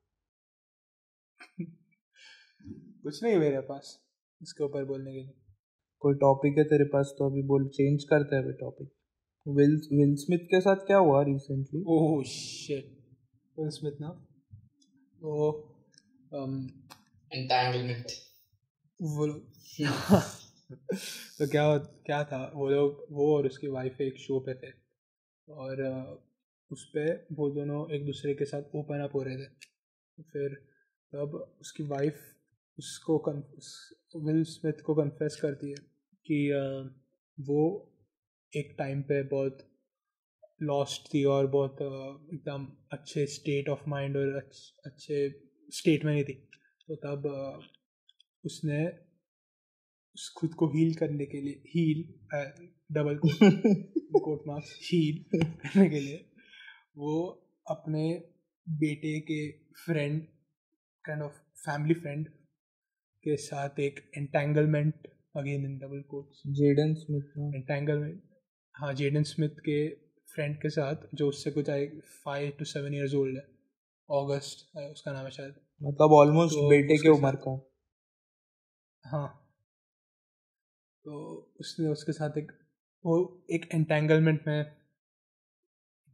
[3.04, 4.00] कुछ नहीं मेरे पास
[4.42, 5.34] इसके ऊपर बोलने के लिए।
[6.00, 8.92] कोई टॉपिक है तेरे पास तो अभी बोल चेंज करते हैं अभी टॉपिक
[9.48, 12.98] विल विल स्मिथ के साथ क्या हुआ recently oh shit
[13.60, 14.26] Will Smith ना?
[15.22, 15.70] तो
[16.36, 16.70] um,
[17.34, 18.06] एंटैंगलमेंट
[19.02, 19.28] वो
[21.40, 22.52] तो क्या क्या था?
[22.56, 24.72] वो लोग वो और उसकी वाइफ एक शो पे थे।
[25.50, 26.24] और अ,
[26.74, 30.56] उस पर वो दोनों एक दूसरे के साथ ओपन अप हो रहे थे। फिर
[31.14, 32.20] तब उसकी वाइफ
[32.78, 33.18] उसको
[34.20, 35.76] विल स्मिथ को कन्फेस करती है
[36.26, 36.38] कि
[37.38, 37.62] वो
[38.54, 39.68] एक टाइम पे बहुत
[40.62, 41.82] लॉस्ट थी और बहुत
[42.34, 44.36] एकदम अच्छे स्टेट ऑफ़ माइंड और
[44.86, 45.18] अच्छे
[45.70, 46.34] स्टेट में नहीं थी।
[46.88, 47.28] तो तब
[48.46, 48.86] उसने
[50.16, 52.04] उस खुद को हील करने के लिए heal
[52.92, 56.18] double quote marks heal करने के लिए
[56.98, 57.14] वो
[57.68, 58.24] अपने
[58.70, 59.52] बेटे के
[59.86, 60.22] friend
[61.06, 62.28] kind of family friend
[63.24, 68.24] के साथ एक entanglement again in double quotes Jaden Smith entanglement
[68.76, 69.90] हाँ जेडन स्मिथ के
[70.34, 71.88] फ्रेंड के साथ जो उससे कुछ I
[72.26, 73.48] five to seven years old है
[74.10, 77.70] ऑगस्ट उसका नाम है शायद। मतलब ऑलमोस्ट तो बेटे के उम्र का।
[79.06, 79.40] हाँ।
[81.06, 81.14] तो
[81.60, 82.52] उसने उसके साथ एक
[83.06, 84.83] वो एक एंटेंगलमेंट में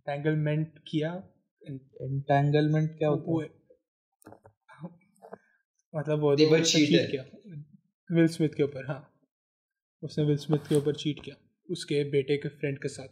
[0.09, 1.23] एंटेंगलमेंट किया।
[1.69, 3.59] एंटेंगलमेंट क्या होता है?
[5.95, 6.65] मतलब वो cheated.
[6.65, 7.25] cheat किया।
[8.15, 9.13] विल स्मिथ के ऊपर हाँ।
[10.03, 11.35] उसने विल स्मिथ के ऊपर चीट किया
[11.71, 13.07] उसके बेटे के फ्रेंड के साथ।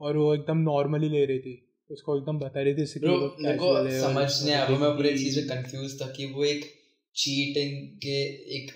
[0.00, 3.58] और वो एकदम नॉर्मली ले रही थी। उसको एकदम बता रही थी ब्रो वो मेरे
[3.58, 6.26] को casual है समझ नहीं आया वो मैं पूरे मतलब चीज़ में कंफ्यूज था कि
[6.26, 6.64] वो एक
[7.16, 8.24] चीटिंग के
[8.56, 8.72] एक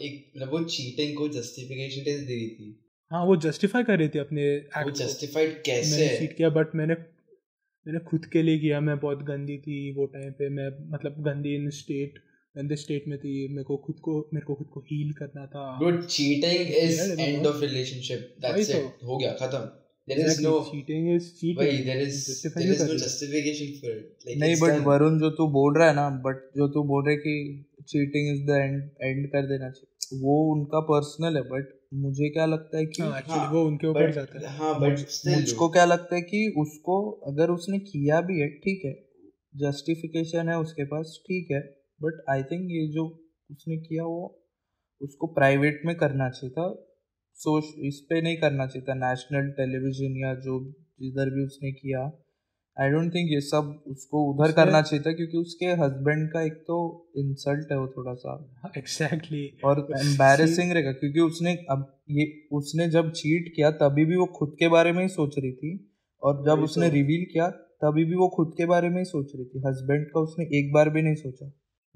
[0.00, 2.81] एक मतलब वो चीटिंग को जस्टिफिकेशन दे रही थी।
[3.12, 4.44] हाँ वो जस्टिफाई कर रही थी अपने
[4.84, 6.94] वो जस्टिफाइड कैसे मैंने चीट किया बट मैंने
[7.86, 11.54] मैंने खुद के लिए किया। मैं बहुत गंदी थी वो टाइम पे। मैं मतलब गंदी
[11.54, 12.18] इन स्टेट
[12.56, 15.64] गंदे स्टेट में थी। मेरे को खुद को मेरे को खुद को हील करना था।
[15.78, 17.20] Bro cheating is.
[17.20, 18.70] End of relationship that's.
[18.70, 19.58] It हो गया खत्म.
[20.08, 22.92] There is no cheating is cheating भाई देयर इज़ Justify देयर क्यों इज़ नो कर
[22.92, 26.50] रही। जस्टिफिकेशन फॉर इट लाइक नहीं बट वरुण जो तू बोल रहा है ना बट
[26.56, 27.36] जो तू बोल रहे कि
[27.88, 32.46] cheating is the end end कर देना चाहिए। वो उनका पर्सनल है बट मुझे क्या
[32.46, 36.14] लगता है कि हाँ हाँ, वो उनके ऊपर जाता है। हाँ बट मुझको क्या लगता
[36.14, 38.92] है कि उसको अगर उसने किया भी है ठीक है
[39.56, 41.60] जस्टिफिकेशन है उसके पास ठीक है
[42.02, 43.04] बट आई थिंक ये जो
[43.50, 44.22] उसने किया वो
[45.00, 46.68] उसको प्राइवेट में करना चाहिए था
[47.38, 50.60] सो इस पे नहीं करना चाहिए था नेशनल टेलीविज़न या जो
[51.00, 52.21] जिधर भी उसने किया।
[52.80, 56.42] आई डोंट थिंक ये सब उसको उधर उसने- करना चाहिए था क्योंकि उसके हस्बैंड का
[56.42, 59.64] एक तो इंसल्ट है वो थोड़ा सा एग्जैक्टली exactly.
[59.64, 64.56] और एम्बैरेसिंग रहेगा क्योंकि उसने अब ये उसने जब चीट किया तभी भी वो खुद
[64.58, 68.04] के बारे में ही सोच रही थी। और जब वही उसने तो। रिवील किया तभी
[68.04, 70.90] भी वो खुद के बारे में ही सोच रही थी। हस्बैंड का उसने एक बार
[70.90, 71.46] भी नहीं सोचा।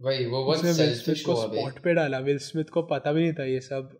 [0.00, 3.22] भाई वो बहुत विल स्मिथ सेल्फिश को स्पॉट पे डाला। विल स्मिथ को पता भी
[3.22, 3.98] नहीं था ये सब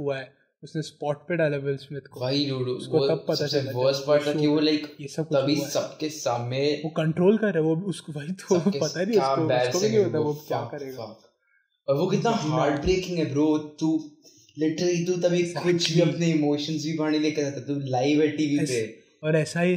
[0.00, 3.72] हुआ है। उसने स्पॉट पे डाला विल स्मिथ को। भाई डूड उसको तब पता चला
[3.76, 7.62] वर्स्ट पार्ट था कि वो लाइक ये सब तभी सबके सामने वो कंट्रोल कर रहा
[7.62, 11.04] है वो उसको वही तो पता नहीं उसको उसको भी नहीं होता वो क्या करेगा।
[11.88, 13.46] और वो कितना हार्ट ब्रेकिंग है ब्रो
[13.80, 13.90] तू
[14.56, 18.28] लिटरली तू तभी कुछ भी अपने इमोशंस भी बाहर नहीं लेकर आता तू लाइव है
[18.36, 18.80] टीवी पे।
[19.24, 19.76] और ऐसा ही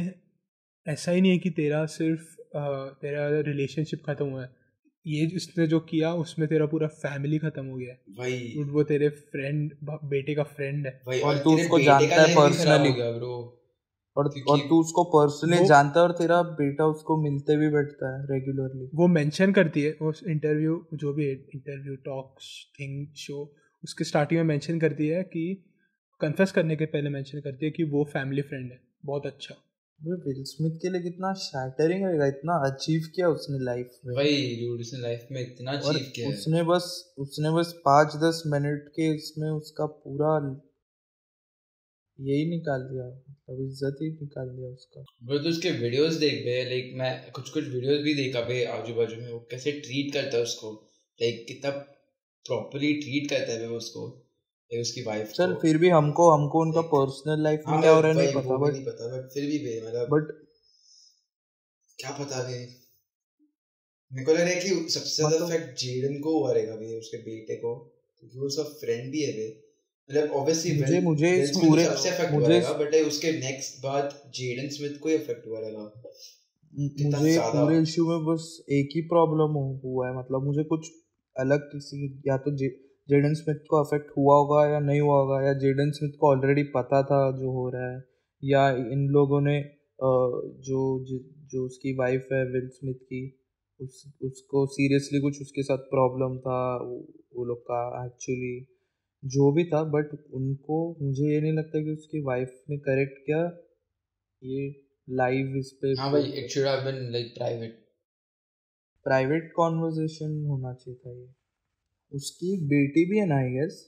[0.86, 2.22] ऐसा ही नहीं है कि तेरा सिर्फ़
[3.02, 4.48] तेरा रिलेशनशिप खत्म हुआ है।
[5.06, 9.08] ये जिसने जो किया उसमें तेरा पूरा फैमिली खत्म हो गया है। भाई। वो तेरे
[9.08, 13.56] फ्रेंड बेटे का फ्रेंड है। भाई और तू उसको जानता है ब्रो
[14.16, 18.24] और और तू उसको पर्सनली जानता है और तेरा बेटा उसको मिलते भी बैठता है
[18.24, 24.40] रेगुलरली वो मेंशन करती है वो इंटरव्यू जो भी इंटरव्यू टॉक्स थिंग शो उसके स्टार्टिंग
[24.40, 25.64] में मेंशन करती है कि
[26.20, 29.54] कन्फेस करने के पहले मेंशन करती है कि वो फैमिली फ्रेंड है। बहुत अच्छा।
[30.00, 34.80] विल स्मिथ के लिए कितना शैटरिंग रहेगा इतना अचीव किया उसने लाइफ में। भाई डूड
[34.80, 39.48] उसने लाइफ में इतना अचीव किया उसने बस उसने बस पाँच दस मिनट के इसमें
[39.50, 40.32] उसका पूरा
[42.18, 46.56] यही निकाल दिया मतलब इज़्ज़त ही निकाल दिया उसका। ब्रो तो उसके वीडियोस देख बे
[46.64, 50.36] लाइक मैं कुछ कुछ वीडियोस भी देखा बे आजू बाजू में वो कैसे ट्रीट करता
[50.36, 50.72] है उसको
[51.20, 54.02] लाइक कितना प्रॉपरली ट्रीट करता है वो उसको।
[54.78, 58.16] उसकी वाइफ को। फिर भी हमको हमको उनका पर्सनल लाइफ में क्या हो रहा है
[58.16, 60.32] नहीं पता बट नहीं पता बट फिर भी बे मतलब बट
[61.98, 62.58] क्या पता बे
[64.10, 66.98] मेरे को लग रहा है कि सबसे ज़्यादा मतलब- इफ़ेक्ट जेडन को हुआ रहेगा बे
[66.98, 67.74] उसके बेटे को
[68.22, 69.46] क्योंकि वो उसका फ्रेंड भी है बे
[70.10, 74.68] मतलब ऑब्वियसली मुझे मुझे इस पूरे सबसे इफ़ेक्ट हुआ रहेगा बट उसके नेक्स्ट बाद जेडन
[74.70, 75.88] स्मिथ को इफ़ेक्ट हुआ रहेगा।
[77.02, 80.90] मुझे पूरे इश्यू में बस एक ही प्रॉब्लम हुआ है मतलब मुझे कुछ
[81.36, 82.68] अलग किसी या तो जे
[83.10, 86.62] जेडन स्मिथ को अफेक्ट हुआ होगा या नहीं हुआ होगा या जेडन स्मिथ को ऑलरेडी
[86.76, 88.02] पता था जो हो रहा है
[88.42, 89.60] या इन लोगों ने
[90.68, 90.82] जो
[91.52, 93.22] जो उसकी वाइफ है विल स्मिथ की
[93.80, 96.60] उस उसको सीरियसली कुछ उसके साथ प्रॉब्लम था
[97.34, 98.54] वो लोग का एक्चुअली
[99.22, 103.42] जो भी था बट उनको मुझे ये नहीं लगता कि उसकी वाइफ ने करेक्ट किया
[104.42, 104.68] ये
[105.08, 107.78] लाइव इस पे हाँ भाई it should have been like private
[109.06, 111.28] private conversation होना चाहिए था ये।
[112.12, 113.78] उसकी बेटी भी है ना आई गेस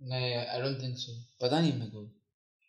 [0.00, 2.02] नहीं आई डोंट थिंक सो पता नहीं मेरे को।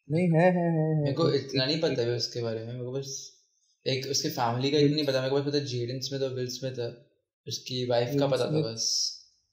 [0.08, 2.86] नहीं है है है है। मेरे को इतना नहीं पता है उसके बारे में मेरे
[2.86, 3.14] को बस
[3.86, 6.48] एक उसके फैमिली का इतना नहीं पता मेरे को बस पता जेडन स्मिथ और विल
[6.48, 6.90] स्मिथ है।
[7.48, 8.86] उसकी वाइफ का पता था बस।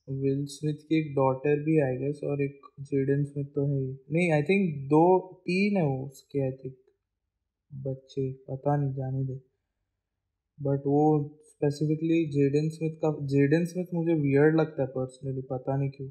[0.09, 3.93] विल स्मिथ की एक डॉटर भी आई गेस और एक जेडन स्मिथ तो है ही।
[4.13, 5.05] नहीं आई थिंक दो
[5.47, 6.77] तीन है वो उसके आई थिंक
[7.73, 9.41] बच्चे पता नहीं जाने दे।
[10.59, 11.03] बट वो
[11.61, 16.09] स्पेसिफिकली जेडन स्मिथ का जेडन स्मिथ मुझे वियर्ड लगता है पर्सनली पता नहीं क्यों।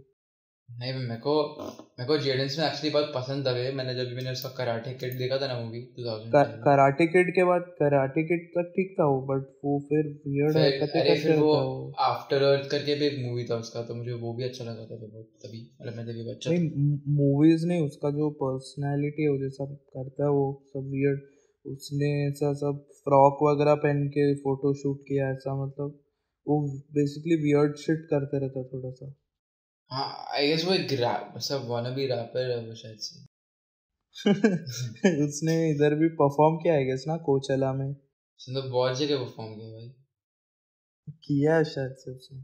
[0.70, 4.32] नहीं मेरे को मेरे को जेडन स्मिथ एक्चुअली बहुत पसंद था मैंने जब भी मैंने
[4.32, 8.74] उसका कराटे किड देखा था ना मूवी 2000 कराटे किड के बाद कराटे किड तक
[8.76, 11.56] ठीक था वो बट वो फिर वियर्ड हरकतें करते फिर वो
[12.08, 15.00] आफ्टर अर्थ करके भी एक मूवी था उसका तो मुझे वो भी अच्छा लगा था
[15.06, 19.72] तो तभी मतलब मैं तभी बच्चा नहीं मूवीज़ नहीं उसका जो पर्सनालिटी है वो जैसा
[19.96, 21.26] करता है वो सब वियर्ड
[21.72, 26.00] उसने ऐसा सब फ्रॉक वगैरह पहन के फ़ोटो शूट किया ऐसा मतलब
[26.48, 26.62] वो
[26.94, 29.14] बेसिकली वियर्ड शिट करते रहता थोड़ा सा।
[29.92, 33.26] हाँ आई गेस वो एक रैप सब वाना भी रैपर है वो शायद से।
[35.28, 39.56] उसने इधर भी परफॉर्म किया है गेस ना कोचला में। उसने तो बहुत जगह परफॉर्म
[39.56, 39.90] किया भाई।
[41.24, 42.40] किया है शायद से उसने।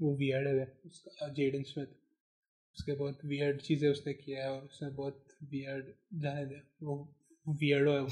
[0.00, 1.86] वो वियर्ड है उसका जेडन स्मिथ
[2.76, 5.84] उसके बहुत वियर्ड चीज़ें उसने किया है और उसने बहुत वियर्ड
[6.14, 6.96] जाने दे वो
[7.48, 8.06] वियर्डो है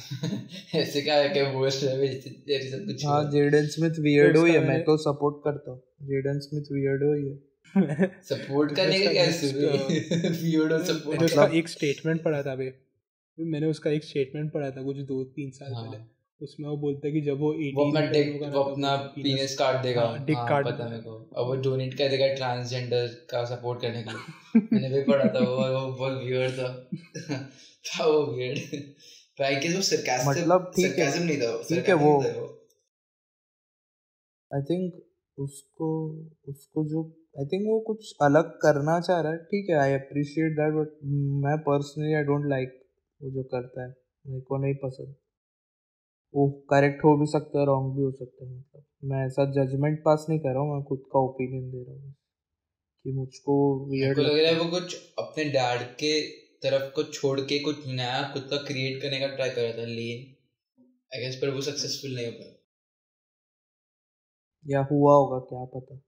[0.74, 4.96] ऐसे क्या है कि वर्स्ट सब कुछ हाँ जेडन स्मिथ वियर्डो ही है मैं तो
[4.96, 7.28] सपोर्ट करता हूँ। जेडन स्मिथ वियर्डो ही।
[7.76, 9.24] है सपोर्ट करने का क्या
[10.42, 12.72] वियर्डो सपोर्ट उसका एक स्टेटमेंट पढ़ा था बे
[13.38, 15.84] मैंने उसका एक स्टेटमेंट पढ़ा था कुछ दो तीन साल हाँ.
[15.84, 16.04] पहले।
[16.44, 20.02] उसमें वो बोलता है कि जब वो वो अपना डिक वो अपना पीनस काट देगा।
[20.02, 24.02] हाँ, डिक काट पता मेरे को। और वो डोनेट कर देगा ट्रांसजेंडर का सपोर्ट करने
[24.02, 26.90] के लिए। मैंने भी पढ़ा था वो वो बहुत वियर्ड था।
[27.84, 28.58] था वो वियर्ड
[30.28, 32.12] मतलब ठीक है नहीं था ठीक है वो
[34.54, 35.02] आई थिंक
[35.38, 35.88] उसको
[36.48, 37.02] उसको जो
[37.38, 40.98] आई थिंक वो कुछ अलग करना चाह रहा है। ठीक है आई अप्रिशिएट दैट बट
[41.44, 42.88] मैं पर्सनली आई डोंट लाइक
[43.22, 43.94] वो जो करता है।
[44.26, 45.14] मेरे को नहीं पसंद।
[46.34, 49.98] वो करेक्ट हो भी सकता है रॉन्ग भी हो सकता है मतलब। मैं ऐसा जजमेंट
[50.00, 52.14] पास नहीं कर रहा हूँ मैं खुद का ओपिनियन दे रहा हूँ।
[53.04, 53.54] कि मुझको
[53.90, 58.30] वियर्ड लग रहा है वो कुछ अपने डैड के तरफ़ को छोड़ के कुछ नया
[58.32, 60.36] खुद का क्रिएट करने का ट्राई कर रहा था लेन
[61.14, 62.54] आई गेस पर वो सक्सेसफुल नहीं हो पाया।
[64.66, 66.00] या हुआ होगा क्या पता।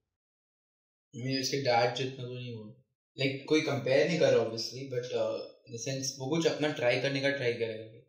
[1.14, 2.74] मैं इसके डैड जितना तो नहीं हुआ।
[3.18, 5.04] लाइक like, कोई कंपेयर नहीं कर रहा obviously but
[5.68, 8.00] in the sense वो कुछ अपना ट्राई करने का ट्राई करेगा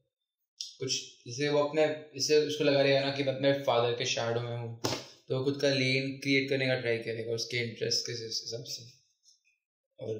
[0.80, 0.94] कुछ
[1.28, 4.58] जैसे वो अपने इसे उसको लगा रहेगा ना कि मैं अपने फादर के शैडो में
[4.58, 4.82] हूँ
[5.28, 8.86] तो वो खुद का लेन क्रिएट करने का ट्राई करेगा उसके इंटरेस्ट के हिसाब से
[10.00, 10.20] और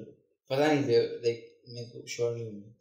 [0.50, 2.74] पता नहीं लाइक मेरे को श्योर नहीं हूँ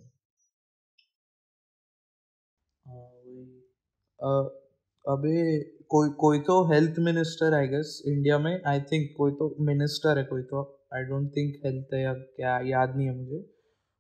[5.06, 10.18] अबे कोई कोई तो health minister I guess India में आई थिंक कोई तो मिनिस्टर
[10.18, 10.62] है कोई तो
[10.96, 13.54] आई डोंट थिंक हेल्थ है या क्या याद नहीं है मुझे।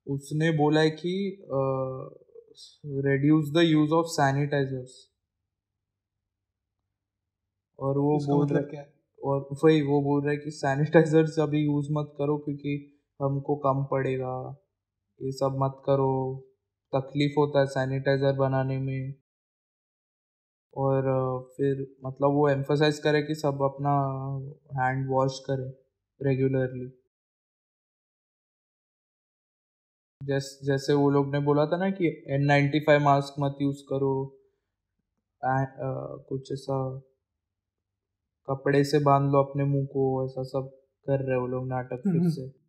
[0.07, 1.15] उसने बोला है कि
[2.97, 4.93] reduce the use of sanitizers
[7.79, 8.93] और वो बोल मतलब रहा है?
[9.23, 13.83] और वही वो बोल रहा है कि सैनिटाइजर्स अभी यूज़ मत करो क्योंकि हमको कम
[13.91, 14.61] पड़ेगा।
[15.21, 16.09] ये सब मत करो।
[16.93, 19.15] तकलीफ़ होता है सैनिटाइज़र बनाने में।
[20.73, 21.03] और
[21.57, 23.91] फिर मतलब वो एम्फोसाइज करे कि सब अपना
[24.81, 25.69] हैंड वॉश करें
[26.21, 26.91] रेगुलरली
[30.21, 33.83] जैस जैसे वो लोग ने बोला था ना कि एन नाइन्टी फाइव मास्क मत यूज़
[33.89, 34.13] करो।
[35.41, 35.65] आ, आ,
[36.29, 36.77] कुछ ऐसा
[38.47, 40.69] कपड़े से बाँध लो अपने मुँह को ऐसा सब
[41.05, 42.64] कर रहे वो लोग नाटक फिर हम्म। से।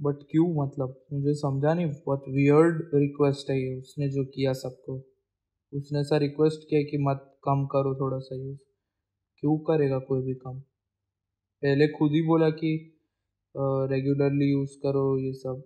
[0.00, 0.94] बट क्यों मतलब?
[1.12, 4.96] मुझे समझा नहीं बहुत वियर्ड रिक्वेस्ट है ये उसने जो किया सबको।
[5.72, 8.58] उसने ऐसा रिक्वेस्ट किया कि मत कम करो थोड़ा सा यूज़
[9.42, 10.58] क्यों करेगा कोई भी कम?
[11.62, 12.72] पहले खुद ही बोला कि
[13.92, 15.62] रेगुलरली यूज़ करो ये सब।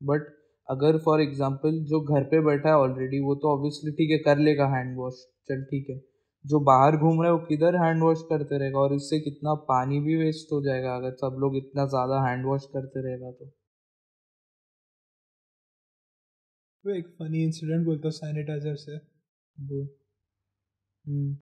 [0.00, 0.26] बट
[0.68, 4.38] अगर फॉर एग्ज़ाम्पल जो घर पे बैठा है ऑलरेडी वो तो ऑब्वियसली ठीक है, कर
[4.40, 5.96] लेगा हैंड वॉश चल ठीक है।
[6.44, 8.78] जो बाहर घूम रहा है वो किधर हैंड वॉश करते रहेगा?
[8.80, 12.66] और इससे कितना पानी भी वेस्ट हो जाएगा अगर सब लोग इतना ज़्यादा हैंड वॉश
[12.74, 13.50] करते रहेगा तो?
[16.84, 18.96] वो एक फनी इंसिडेंट बोलता सैनिटाइजर से।
[19.56, 19.88] बोल।
[21.04, 21.36] हम्म।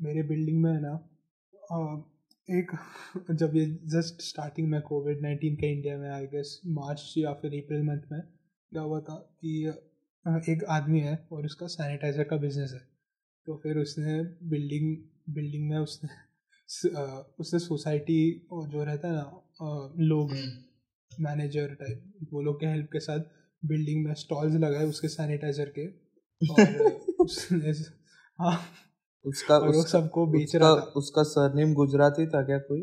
[0.00, 0.92] मेरे बिल्डिंग में है ना
[2.48, 2.70] एक
[3.32, 3.64] जब ये
[3.94, 8.12] जस्ट स्टार्टिंग में कोविड नाइन्टीन का इंडिया में आई गेस मार्च या फिर अप्रैल मंथ
[8.12, 9.52] में क्या हुआ था कि
[10.52, 12.80] एक आदमी है और उसका सैनिटाइज़र का बिज़नेस है।
[13.48, 14.96] तो फिर उसने बिल्डिंग
[15.34, 16.08] बिल्डिंग में उसने
[17.38, 19.42] उसने सोसाइटी जो रहता है ना
[19.98, 23.20] लोग हम्म, मैनेजर टाइप वो लोग के हेल्प के साथ
[23.64, 25.86] बिल्डिंग में स्टॉल्स लगाए उसके सैनिटाइजर के
[26.52, 26.90] और
[27.20, 27.70] उसने
[28.38, 28.60] हाँ।
[29.24, 32.80] उसका और उसका सबको बेच रहा था। उसका सरनेम गुजराती था क्या कोई?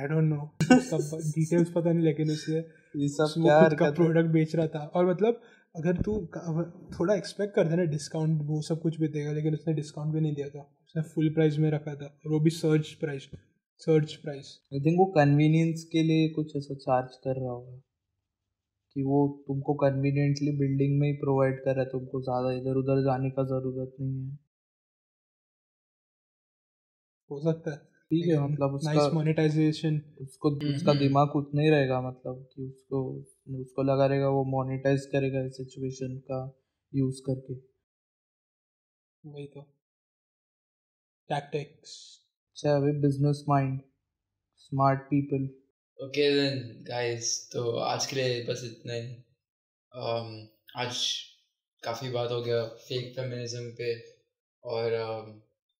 [0.00, 2.56] आई डोंट नो उसका डिटेल्स पता नहीं लेकिन उसने
[3.02, 5.40] ये सब क्या का प्रोडक्ट बेच रहा था। और मतलब
[5.74, 6.12] अगर तू
[6.92, 10.34] थोड़ा एक्सपेक्ट करते ना डिस्काउंट वो सब कुछ भी देगा लेकिन उसने डिस्काउंट भी नहीं
[10.34, 13.28] दिया था। उसने फुल प्राइस में रखा था। और वो भी search price
[13.80, 17.76] search price I think वो कन्वीनियंस के लिए कुछ ऐसा चार्ज कर रहा होगा।
[18.96, 23.02] कि वो तुमको कन्वीनियंटली बिल्डिंग में ही प्रोवाइड कर रहा है तुमको ज़्यादा इधर उधर
[23.04, 24.38] जाने का ज़रूरत नहीं है।
[27.30, 27.76] हो सकता है।
[28.10, 32.62] ठीक है मतलब उसका नाइस मोनेटाइजेशन उसको उसका हम्म। दिमाग उतना ही रहेगा मतलब कि
[32.64, 33.02] उसको
[33.56, 36.58] उसको लगा रहेगा वो मोनिटाइज करेगा इस सिचुएशन का
[36.94, 37.54] यूज़ करके।
[39.24, 39.62] वही तो।
[41.28, 42.20] टैक्टिक्स
[42.50, 43.80] अच्छा अभी business mind
[44.56, 45.48] smart people
[46.04, 49.24] okay then guys तो आज के लिए बस इतना ही।
[49.92, 50.46] Um,
[50.76, 50.96] आज
[51.82, 53.92] काफ़ी बात हो गया फेक फेमिनिज्म पे
[54.64, 55.28] और um,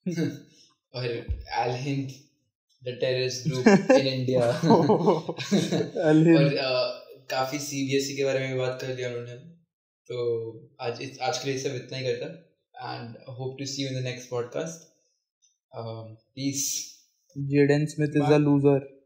[0.95, 2.11] और एल Hind
[2.85, 4.45] the terrorist group in India
[6.07, 6.98] और uh,
[7.31, 9.35] काफ़ी सीबीएसई के बारे में भी बात कर लिया उन्होंने।
[10.11, 10.19] तो
[10.81, 12.27] आज इस आज के लिए सब इतना ही करता
[12.95, 14.89] and hope to see you in the next podcast
[16.35, 16.95] peace
[17.39, 18.99] Jaden Smith is a loser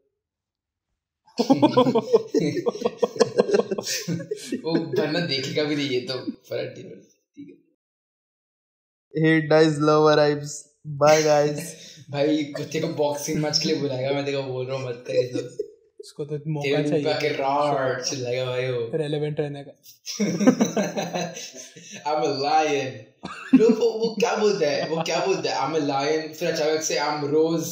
[4.64, 7.62] वो वरना देखेगा भी नहीं ये तो पड़ता। ठीक है।
[9.14, 10.53] Hate dies love arrives
[11.01, 11.61] bye guys.
[12.11, 15.14] भाई कुत्ते को बॉक्सिंग मैच के लिए बुलाएगा मैं देखो बोल रहा हूँ मत कर
[15.14, 15.72] ये सब।
[16.05, 19.72] इसको तो मौका चाहिए पे रॉड चिल्लाएगा भाई वो रेलेवेंट रहने का
[22.07, 23.05] आई एम अ लायन
[23.61, 26.82] वो वो क्या बोलता है वो क्या बोलता है आई एम अ लायन फिर अचानक
[26.82, 27.64] से I M rows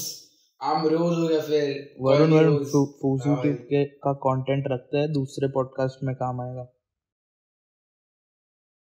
[0.63, 2.87] I M rows हो गया फिर। वरुण वरुण Rose.
[3.03, 6.80] फूजी के का कंटेंट रखते हैं दूसरे पॉडकास्ट में काम आएगा।